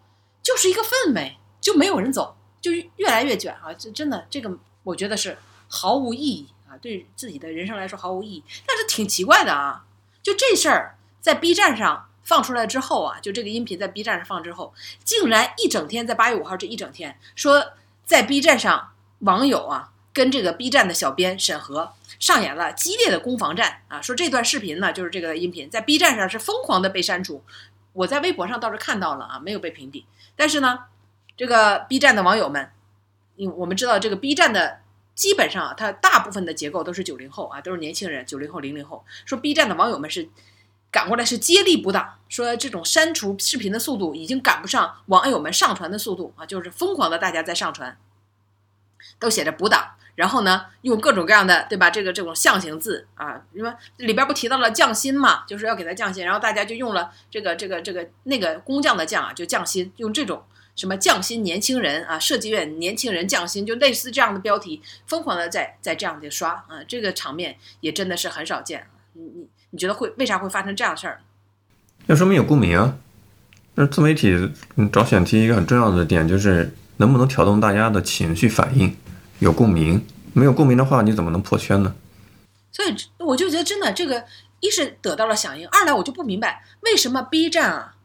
[0.43, 3.73] 就是一个氛围，就没有人走，就越来越卷啊！
[3.73, 8.45] 这真的这个我觉得是毫无意义啊，对自己的人生来说毫无意义。
[8.67, 9.87] 但是挺奇怪的啊，
[10.23, 17.73] 就这事儿在 B 站上放出来之后啊，就这个音频在 B 站上放之后，竟然一整天在八月五号这一整天说
[18.05, 21.95] 在 B 站上网友啊跟这个 B 站的小编审核。
[22.19, 24.01] 上演了激烈的攻防战啊！
[24.01, 27.45] 说这段视频呢，就是这个音频，在 B 站上是疯狂的被删除，
[27.93, 30.05] 我在微博上倒是看到了啊，没有被屏蔽。
[30.35, 30.85] 但是呢，
[31.37, 32.71] 这个 B 站的网友们，
[33.35, 34.81] 因我们知道这个 B 站的
[35.15, 39.05] 基本上啊，它大部分的结构都是九零后啊，都是年轻人，九零后、零零后。
[39.27, 40.27] 说 B 站的网友们是
[40.97, 47.99] 赶过来是接力补档，说这种删除视频的速度已经赶不上网友们上传的速度啊，就是疯狂的大家在上传，
[49.19, 49.91] 都写着补档。
[50.15, 51.91] 然后呢，用各种各样的，对吧？
[51.91, 60.45] 这个这种象形字啊，因为里边不提到了匠心嘛，就是要给他匠心，然后大家就用了这个这个这个那个工匠的匠啊，就匠心，用这种
[60.75, 68.89] 什么匠心年轻人啊，设计院年轻人匠心，就类似这样的标题，疯狂的在在这样的刷啊，这个场面也真的是很少见。
[69.13, 71.21] 你你你觉得会为啥会发生这样的事儿？
[72.07, 72.97] 那说明有共鸣啊。
[73.75, 74.31] 那自媒体
[74.77, 78.97] 嗯找选题一个很重要的点就是能不能调动大家的情绪反应。
[79.39, 80.03] 有共鸣，
[80.33, 81.95] 没有共鸣的话，你怎么能破圈呢？
[82.73, 84.25] 所以我就觉得真的这个，
[84.61, 87.97] 一是得到了响应，二来我就不明白为什么 B 站啊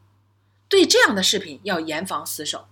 [0.68, 2.66] 对这样的视频要严防死守。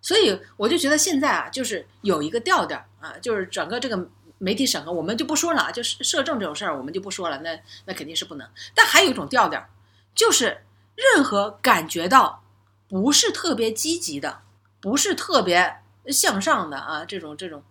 [0.00, 4.08] 所以我就觉得现在啊，就是有一个调调啊，就是整个这个
[4.44, 8.46] 媒体审核，我们就不说了啊，就是摄政这种事儿我们就不说了，那那肯定是不能。
[8.74, 9.66] 但还有一种调调，
[10.14, 10.64] 就是
[10.94, 12.44] 任何感觉到
[12.88, 14.42] 不是特别积极的，
[14.80, 15.80] 不是特别。
[16.08, 17.62] 向上的啊，这种这种，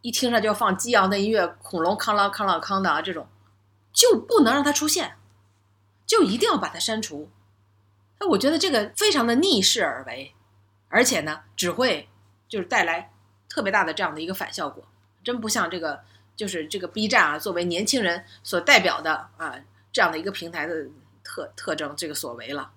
[0.00, 3.28] 一听上就要放激昂的音乐，恐龙康啷康啷康的啊，这种
[3.92, 5.14] 就不能让它出现，
[6.04, 7.30] 就一定要把它删除。
[8.18, 10.34] 那我觉得这个非常的逆势而为，
[10.88, 12.08] 而且呢，只会
[12.48, 13.12] 就是带来
[13.48, 14.84] 特别大的这样的一个反效果，
[15.22, 16.00] 真不像这个
[16.36, 19.54] 就是这个 B 站啊，作为年轻人所代表的啊
[19.92, 20.86] 这样的一个平台的
[21.22, 22.70] 特特征这个所为了。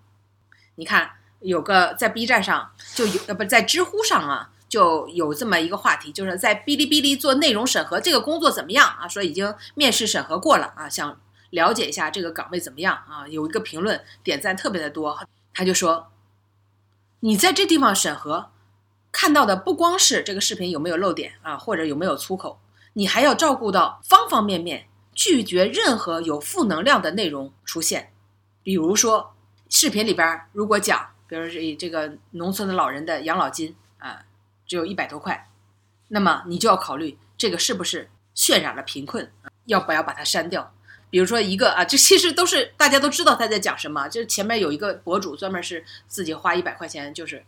[0.75, 4.49] 你看，有个在 B 站上就有呃不在知乎上啊。
[4.71, 9.05] 就有这么一个话题，就是在哔哩哔哩做内容审核这个工作怎么样啊？
[9.05, 11.19] 说已经面试审核过了啊，想
[11.49, 13.27] 了解一下这个岗位怎么样啊？
[13.27, 15.19] 有一个评论点赞特别的多，
[15.53, 16.09] 他就说
[17.19, 18.50] ：“你在这地方审核，
[19.11, 22.59] 看到的不光是这个视频有没有漏点啊，或者有没有粗口，
[22.93, 28.11] 你还要照顾到方方面面，拒绝任何有负能量的内容出现。
[28.63, 29.35] 比如说
[29.69, 34.23] 视频里边如果讲，比如这这个农村的老人的养老金啊。”
[34.67, 35.49] 只有一百多块，
[36.07, 39.29] 那么你就要考虑这个是不是渲染了贫困，
[39.65, 40.73] 要不要把它删掉？
[41.09, 47.43] 比如说一个啊，这其实都是大家都知道他在讲什么，就是前面有一个博主专门是自己花一百块钱，就是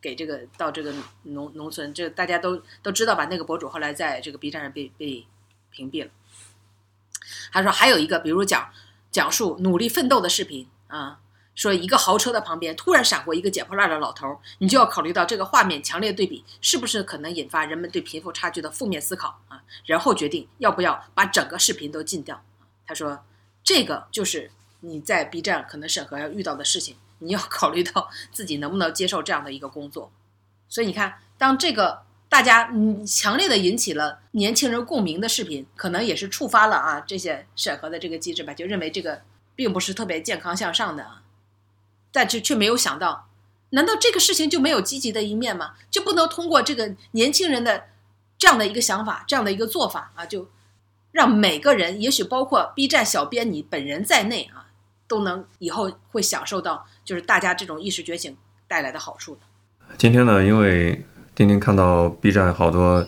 [0.00, 0.94] 给这个到这个
[1.24, 3.26] 农农村，这大家都都知道吧？
[3.26, 5.26] 那个博主后来在这个 B 站上被被
[5.70, 6.10] 屏蔽了。
[7.52, 8.70] 他说还有一个，比如讲
[9.10, 11.20] 讲述努力奋斗的视频啊。
[11.52, 22.42] 说一个豪车的旁边突然闪过一个捡破烂的老头，你就要考虑到这个画面强烈对比是不是可能引发人们对贫富差距的负面思考啊，然后决定要不要把整个视频都禁掉。
[22.86, 23.26] 他说，
[23.62, 30.12] 这个就是你在 B 站可能审核要遇到的事情，你要考虑到自己能不能接受这样的一个工作。
[30.68, 39.22] 所以你看，当这个大家嗯强烈的引起了年轻人共鸣的视频，可能也是触发了啊这些审核的这个机制吧，就认为这个
[39.54, 41.06] 并不是特别健康向上的。
[42.12, 43.28] 但是却没有想到，
[43.70, 45.74] 难道这个事情就没有积极的一面吗？
[45.90, 47.84] 就不能通过这个年轻人的
[48.38, 50.48] 这样的一个想法、这样的一个做法啊，就
[51.12, 54.70] 让每个人，也许包括 B 站小编你本人在内啊，
[55.06, 58.36] 都能以后会享受到就是大家这种意识觉醒
[58.68, 59.38] 带来的好处。
[59.98, 63.06] 今天呢，因为丁丁看到 B 站好多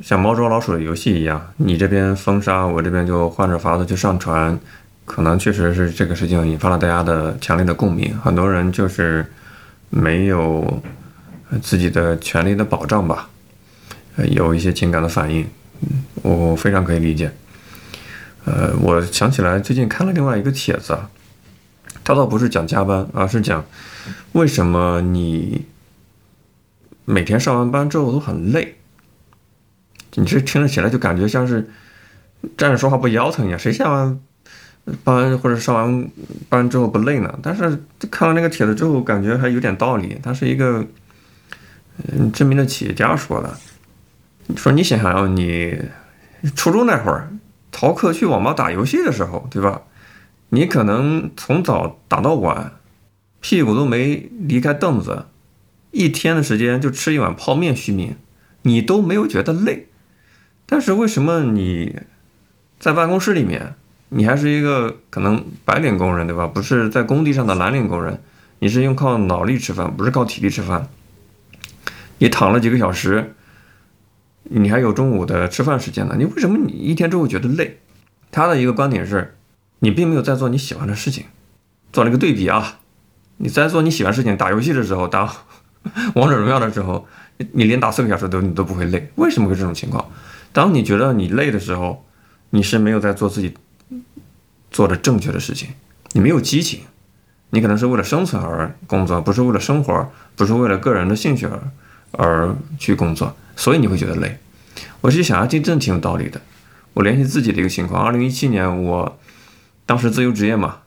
[0.00, 4.58] 像猫捉老鼠的游戏一样，你这边封杀，我这边就换着法子去上传。
[5.04, 9.24] 可能确实是这个事情引发了大家的强烈的共鸣，很多人就是
[9.88, 10.82] 没有
[11.62, 13.30] 自己的权利的保障吧，
[14.30, 15.48] 有一些情感的反应，
[16.20, 17.32] 我非常可以理解。
[18.44, 20.98] 呃，我想起来最近看了另外一个帖子，
[22.08, 23.62] 他倒不是讲加班，而是讲
[24.32, 25.66] 为什么你
[27.04, 28.78] 每天上完班之后都很累，
[30.14, 31.68] 你这听着起来就感觉像是
[32.56, 34.18] 站着说话不腰疼一样，谁下完？
[35.04, 36.10] 班或者上完
[36.48, 37.38] 班之后不累呢？
[37.42, 37.78] 但是
[38.10, 40.18] 看了那个帖子之后，感觉还有点道理。
[40.22, 40.82] 他是一个
[42.10, 43.54] 嗯知名的企业家说的，
[44.56, 45.78] 说你想想，你
[46.56, 47.28] 初中那会儿
[47.70, 49.82] 逃课去网吧打游戏的时候，对吧？
[50.50, 52.72] 你可能从早打到晚，
[53.40, 55.26] 屁股都没离开凳子，
[55.90, 58.16] 一天的时间就吃一碗泡面续命，
[58.62, 59.88] 你都没有觉得累。
[60.66, 62.00] 但是为什么你
[62.78, 63.74] 在办公室里面？
[64.10, 66.46] 你还是一个可能白领工人，对吧？
[66.46, 68.22] 不是在工地上的蓝领工人，
[68.58, 70.88] 你是用靠脑力吃饭，不是靠体力吃饭。
[72.16, 73.34] 你躺了几个小时，
[74.44, 76.14] 你还有中午的吃饭时间呢。
[76.18, 77.80] 你为什么你一天之后觉得累？
[78.30, 79.36] 他的一个观点是，
[79.80, 81.24] 你并没有在做你喜欢的事情。
[81.92, 82.80] 做了一个对比啊，
[83.38, 85.32] 你在做你喜欢事情，打游戏的时候，打
[86.14, 87.06] 王者荣耀的时候，
[87.52, 90.04] 你连打四个小时都你都不会累，为什么会这种情况？
[90.52, 92.04] 当你觉得你累的时候，
[92.50, 93.54] 你是没有在做自己
[94.70, 95.70] 做的正确的事情，
[96.12, 96.80] 你没有激情，
[97.50, 101.70] 你可能是为了生存而工作，不是为了生活，不是为了个人的兴趣而
[102.12, 104.38] 而去工作，所以你会觉得累。
[105.00, 106.40] 我其实想想，这真的挺有道理的。
[106.94, 109.18] 我联系自己的一个情况，二零一七年我
[109.88, 110.80] 当时自由职业嘛，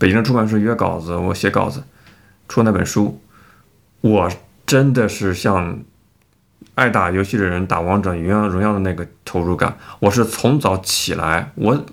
[0.00, 1.84] 北京的出版社约稿子，我写稿子，
[2.48, 3.20] 出那本书，
[4.00, 4.28] 我
[4.66, 5.78] 真的是像
[6.74, 11.86] 爱打游戏的人打王者荣耀荣耀的那个投入感，我是从早起来，我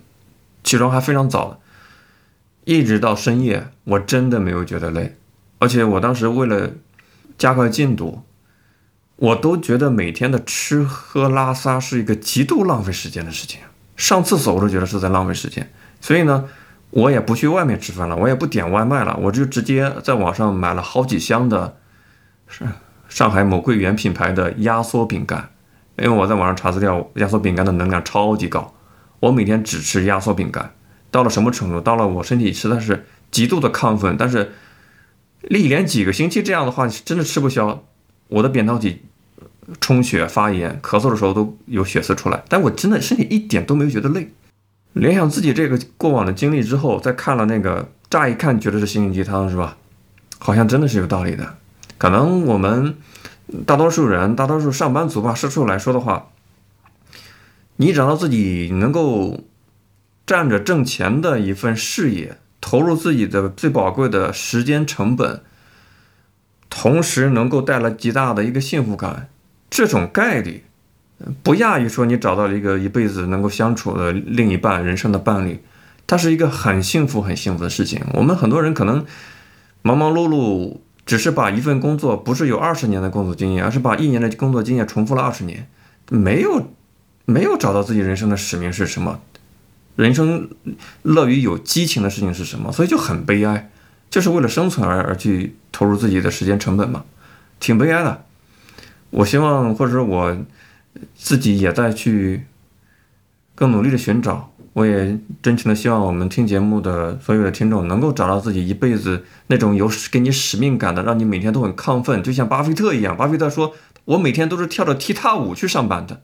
[0.64, 1.62] 起床还非常早，
[2.66, 5.16] 一直到深夜，我真的没有觉得累，
[5.60, 6.72] 而且我当时为了
[7.38, 8.24] 加快进度。
[9.18, 13.62] 我都觉得每天的吃喝拉撒是一个极度浪费时间的事情，
[13.96, 15.72] 上厕所我都觉得是在浪费时间。
[16.04, 16.50] 所以呢，
[16.90, 21.78] 我也不去外面吃饭了，我也不点外卖了，我就直接在网上买了好几箱的，
[22.46, 22.66] 是
[23.08, 25.50] 上海某桂圆品牌的压缩饼干。
[25.98, 28.74] 因为我在网上查资料，压缩饼干的能量超级高，
[29.22, 30.74] 我每天只吃压缩饼干。
[31.10, 31.80] 到了什么程度？
[31.80, 34.52] 到了我身体实在是极度的亢奋，但是
[35.40, 37.82] 历连几个星期这样的话，真的吃不消。
[38.28, 39.04] 我的扁桃体
[39.80, 44.34] 充血发炎，咳嗽的时候都有血丝出来，但我真的身体一点都没有觉得累。
[44.94, 49.78] 联想自己这个过往的经历之后，再看了那个，乍一看觉得是心灵鸡汤，是吧？
[50.40, 51.56] 好像真的是有道理的。
[51.98, 52.96] 可能我们
[53.66, 56.30] 大多数人，大多数上班族吧，社畜来说的话，
[57.78, 59.42] 你找到自己能够
[60.26, 65.42] 站着挣钱的一份事业，投入自己的最宝贵的时间成本。
[66.76, 69.30] 同时能够带来极大的一个幸福感，
[69.70, 70.64] 这种概率，
[71.42, 75.60] 不亚于说你找到了一个一辈子能够相处的另一半、人生的伴侣，
[76.06, 78.02] 它是一个很幸福、很幸福的事情。
[78.14, 79.06] 我们很多人可能
[79.82, 85.68] 忙忙碌碌，只是把一份工作不是有二十年的工作经验，而是把一年的工作经验重复了二十年，
[86.10, 86.72] 没有
[87.26, 89.20] 没有找到自己人生的使命是什么，
[89.96, 90.50] 人生
[91.04, 93.70] 乐于有激情的事情是什么，所以就很悲哀。
[94.10, 97.04] 就是为了生存而而去投入自己的时间成本嘛，
[97.60, 98.24] 挺悲哀的。
[99.10, 100.38] 我希望，或者说我
[101.16, 102.46] 自己也在去
[103.56, 104.52] 更努力的寻找。
[104.74, 113.16] 我也真诚的希望我们听节目的所有的听众能够找到自己一辈子那种有给你使命感的，让你每天都很亢奋，就像巴菲特一样。
[113.16, 113.76] 巴菲特说
[114.06, 116.22] ：“我每天都是跳着踢踏舞去上班的，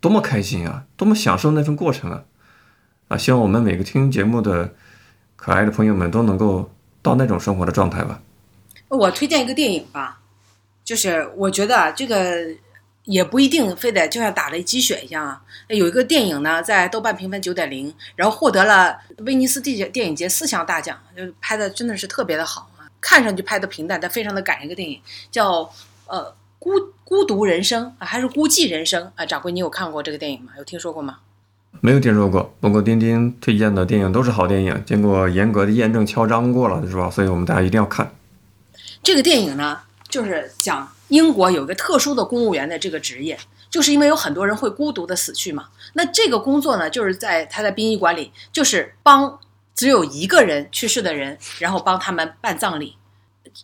[0.00, 2.24] 多么开心啊，多么享受那份过程啊！”
[3.08, 4.74] 啊，希望我们每个听节目的
[5.36, 6.70] 可爱的朋友们都能够。
[7.00, 8.20] 到那种生活的状态吧。
[8.88, 10.20] 我推荐一个电影吧，
[10.84, 12.16] 就是我觉得这个
[13.08, 15.42] 也不一定非得就像打了鸡血一样啊。
[15.68, 22.84] 有一个电影呢，在豆瓣评分九点零，然后获得了威尼斯电电影节四项大奖，就拍的真的是特别的好啊。
[23.00, 24.66] 看上去拍的平淡，但非常的感人。
[24.66, 25.00] 一个电影
[25.30, 25.70] 叫
[26.06, 26.70] 呃孤
[27.04, 29.24] 孤独人生啊，还是孤寂人生啊？
[29.24, 30.52] 掌柜，你有看过这个电影吗？
[30.58, 31.18] 有听说过吗？
[31.80, 37.10] 没有听说过，不过钉钉推荐的电影都是好电影，经过严格的验证敲章过了，是吧？
[37.10, 38.10] 所以我们大家一定要看。
[39.02, 43.38] 这个电影呢，就是讲英国有一个特殊的公务员的这个职业，
[43.68, 45.68] 就是因为有很多人会孤独的死去嘛。
[45.94, 49.40] 那这个工作呢，就是在他在殡仪馆里，就是帮
[49.74, 52.96] 只有一个人去世的人，然后帮他们办葬礼，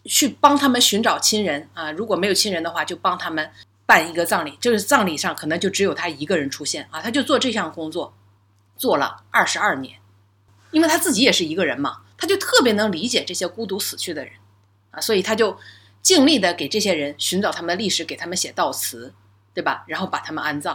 [0.05, 1.91] 去帮他们寻找亲人啊。
[1.93, 3.51] 如果没有亲人的话，就帮他们。
[3.87, 8.15] 办一个葬礼，就是葬礼上可能就只有他一个人出现啊，他就做这项工作，
[8.79, 9.99] 做了二十二年，
[10.71, 14.33] 因为他自己也是一个人嘛，他就特别能理解这些孤独死去的人
[14.91, 15.55] 啊，所以他就
[16.05, 19.13] 尽力的给这些人寻找他们的历史，给他们写悼词，
[19.53, 19.85] 对吧？
[19.89, 20.73] 然后把他们安葬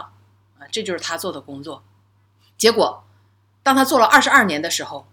[0.58, 1.82] 啊，这就是他做的工作。
[2.58, 3.04] 结果，
[3.62, 5.06] 当他做了二十二年的时候，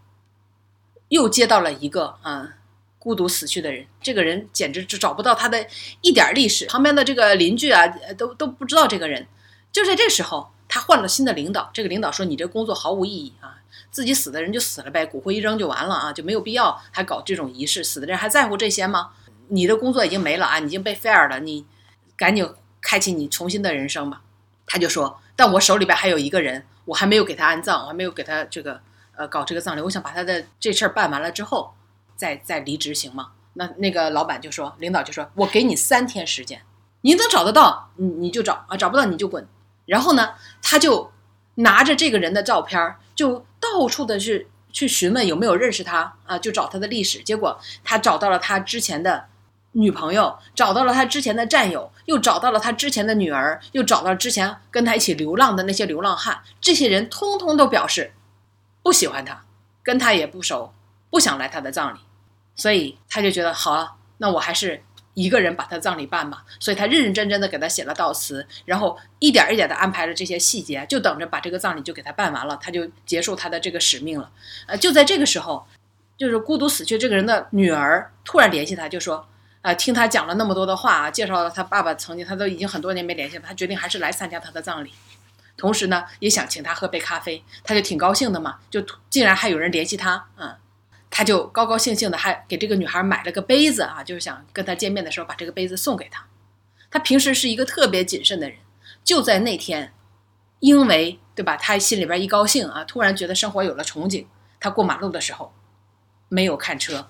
[1.08, 2.56] 又接到了一个啊。
[3.00, 5.66] 孤独死去的人，这个人简直就找不到他的
[6.02, 7.88] 一点历史，旁边的这个邻居啊，
[8.18, 9.26] 都都不知道这个人。
[9.72, 13.62] 就在这时候，他换了新的领导，这个领导说：“你这工作毫无意义啊，
[13.92, 17.82] 自己死的人就死了呗，骨灰一扔就完了啊，就没有必要还搞这种仪式。
[17.82, 19.12] 死的人还在乎这些吗？
[19.50, 21.66] 你的工作已经没了啊，已经被 fire 了，你
[22.16, 22.50] 赶紧
[22.82, 24.22] 开启你重新的人生吧。”
[24.66, 28.82] 他就说：“但我手里边还有一个人，我还没有给他安葬，我还没有给他这个
[29.16, 31.74] 呃搞这个葬礼，我想把他的这事儿办完了之后。”
[32.18, 33.34] 再再离职行吗？
[33.54, 36.64] 那那个老板就说，领导就说，我给你三天时间，
[37.02, 39.48] 你能找得到，你你就找啊，找不到你就滚。
[39.86, 41.12] 然后呢，他就
[41.54, 47.22] 拿着这个人的照片，就到处的去去询问有没有认识他啊，就找他的历史。
[47.22, 49.28] 结果他找到了他之前的
[49.80, 56.42] 女朋友，找到了他之前的战友，又找到了他之前的女儿，又找到之前跟他一起流浪的那些流浪汉。
[56.60, 58.14] 这些人通通都表示
[58.82, 59.44] 不喜欢他，
[59.84, 60.74] 跟他也不熟，
[61.12, 62.00] 不想来他的葬礼。
[62.56, 74.32] 所以他就觉得好啊，那我还是一个人把他葬礼办吧，所以他认认真真的给他写了悼词，然后一点一点的安排了这些细节，就等着把这个葬礼就给他办完了，他就结束他的这个使命了。
[74.66, 75.68] 呃，就在这个时候，
[76.18, 79.28] 就是孤独死去这个人的女儿突然联系他，就说，
[79.62, 84.94] 呃，听他讲了那么多的话啊，介绍了他爸爸曾经，他都已经很多年没联系了，他决定还是来参加他的葬礼。
[85.58, 88.80] 同时呢，也想请他喝杯咖啡，他就挺高兴的嘛，就
[89.10, 90.56] 竟然还有人联系他，嗯，
[91.10, 96.26] 他就高高兴兴的还给这个女孩买了个杯子啊，就是想跟他见面的时候把这个杯子送给他。
[96.92, 98.60] 他平时是一个特别谨慎的人，
[99.04, 99.92] 就在那天，
[100.60, 104.28] 因为对吧，他心里边一高兴啊，突然觉得生活有了憧憬，
[104.60, 105.52] 他过马路的时候
[106.30, 107.10] 没有看车，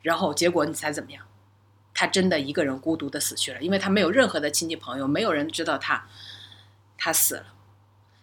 [0.00, 1.23] 然后结果你猜怎么样？
[1.94, 6.06] 他真的一个人孤独的死去了，因为他没有任何的亲戚朋友，没有人知道他，
[6.98, 7.44] 他死了。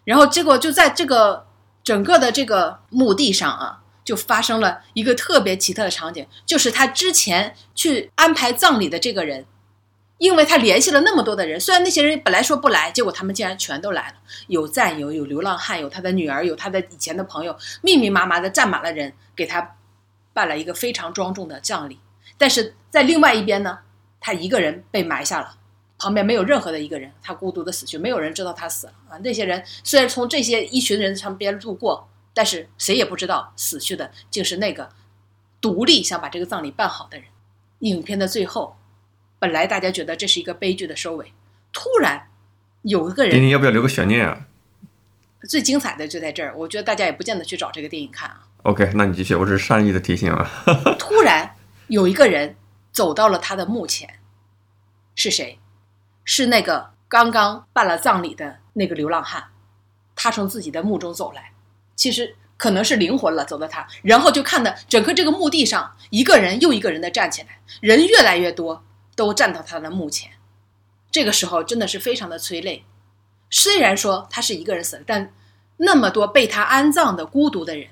[0.03, 1.47] 然后结果就在这个
[1.84, 9.45] 整个的这个墓地上啊，就发生了一个特别奇特的场景，就是他之前去安排葬礼的这个人，
[10.17, 14.15] 因为他联系了那么多的人，虽然那些人本来说不来，结果他们竟然全都来了，
[14.47, 19.78] 有战友，有流浪汉，有他的女儿，有他的以前的朋友，密密麻麻的站满了人，给他
[20.34, 21.99] 办了一个非常庄重的葬礼。
[22.41, 23.77] 但是在另外一边呢，
[24.19, 25.57] 他一个人被埋下了。
[25.99, 29.17] 旁边没有任何的一个人，他孤独的死去，没有人知道他死了啊！
[29.23, 34.89] 那些人虽然从这些一群人旁边路过，但是谁也不知道死去的竟是那个
[35.61, 37.27] 独立想把这个葬礼办好的人。
[37.81, 38.75] 影片的最后，
[39.37, 41.33] 本来大家觉得这是一个悲剧的收尾，
[41.71, 42.29] 突然
[42.81, 44.47] 有一个人，丁丁要不要留个悬念啊
[45.47, 48.41] 最精彩的就在这儿，我觉得大家也不见得去找这个电影看啊。
[48.63, 50.49] ？OK，那你继续，我只是善意的提醒啊。
[50.97, 51.51] 突然
[51.91, 52.55] 有一个人
[52.93, 54.17] 走到了他的墓前，
[55.13, 55.59] 是谁？
[56.23, 59.49] 是那个刚刚办了葬礼的那个流浪汉，
[60.15, 61.51] 他从自己的墓中走来，
[61.97, 68.85] 其实可能是灵魂了，走到他，然后就看到整个这个墓地上一个人又一个人的站起来，人越来越多，
[69.17, 70.31] 都站到他的墓前。
[71.11, 72.85] 这个时候真的是非常的催泪。
[73.49, 75.33] 虽然说他是一个人死了，但
[75.75, 77.89] 那么多被他安葬的孤独的人，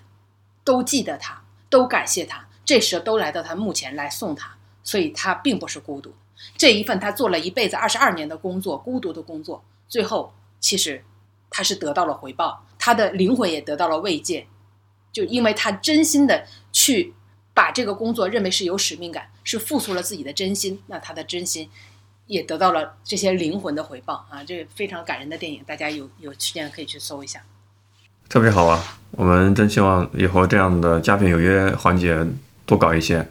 [0.63, 6.13] 都记得他，都感谢他，这时都来到他墓前来送他，所以他并不是孤独。
[6.55, 11.03] 这一份他做了一辈子二十二年的工作，孤独的工作，最后其实
[11.49, 14.45] 他是得到了回报，他的灵魂也得到了慰藉，
[15.11, 17.11] 就因为他真心的去
[17.55, 21.67] 把这个工作认为是有使命感，是付出了自己的真心，那他的真心
[22.28, 24.43] 也得到了这些灵魂的回报啊！
[24.43, 27.41] 这非常感人的电影，大家有有时间可以去搜一下。
[28.30, 28.99] 特别好啊！
[29.13, 32.24] 我们真希望以后这样的佳品有约环节
[32.70, 33.28] 多搞一些，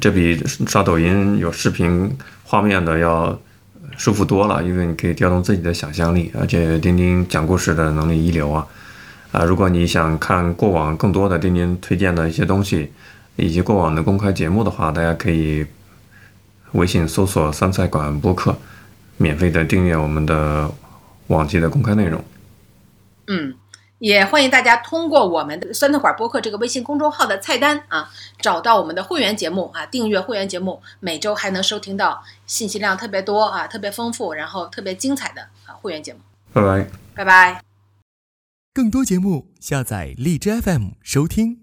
[0.00, 0.36] 这比
[0.66, 2.10] 刷抖音有视频
[2.42, 3.38] 画面的要
[3.96, 8.66] 舒服多了，因为你可以调动自己的想象力，而且钉钉讲故事的能力一流啊！
[9.30, 12.90] 啊，如果你想看过往更多的钉钉推荐的一些东西，
[13.36, 15.64] 以及过往的公开节目的话，大家可以
[16.72, 18.58] 微信搜索“酸菜馆播客”，
[19.18, 20.68] 免费的订阅我们的
[21.28, 22.24] 往期的公开内容。
[23.28, 23.54] 嗯，
[24.00, 36.20] 也欢迎大家通过我们的酸菜馆播客这个微信公众号的菜单啊，找到我们的会员节目啊，订阅会员节目，每周还能收听到信息量特别多啊、特别丰富，然后特别精彩的啊会员节目。
[36.52, 36.86] 拜拜。
[37.14, 37.62] 拜拜。
[38.72, 41.59] 更多节目下载荔枝 FM 收听。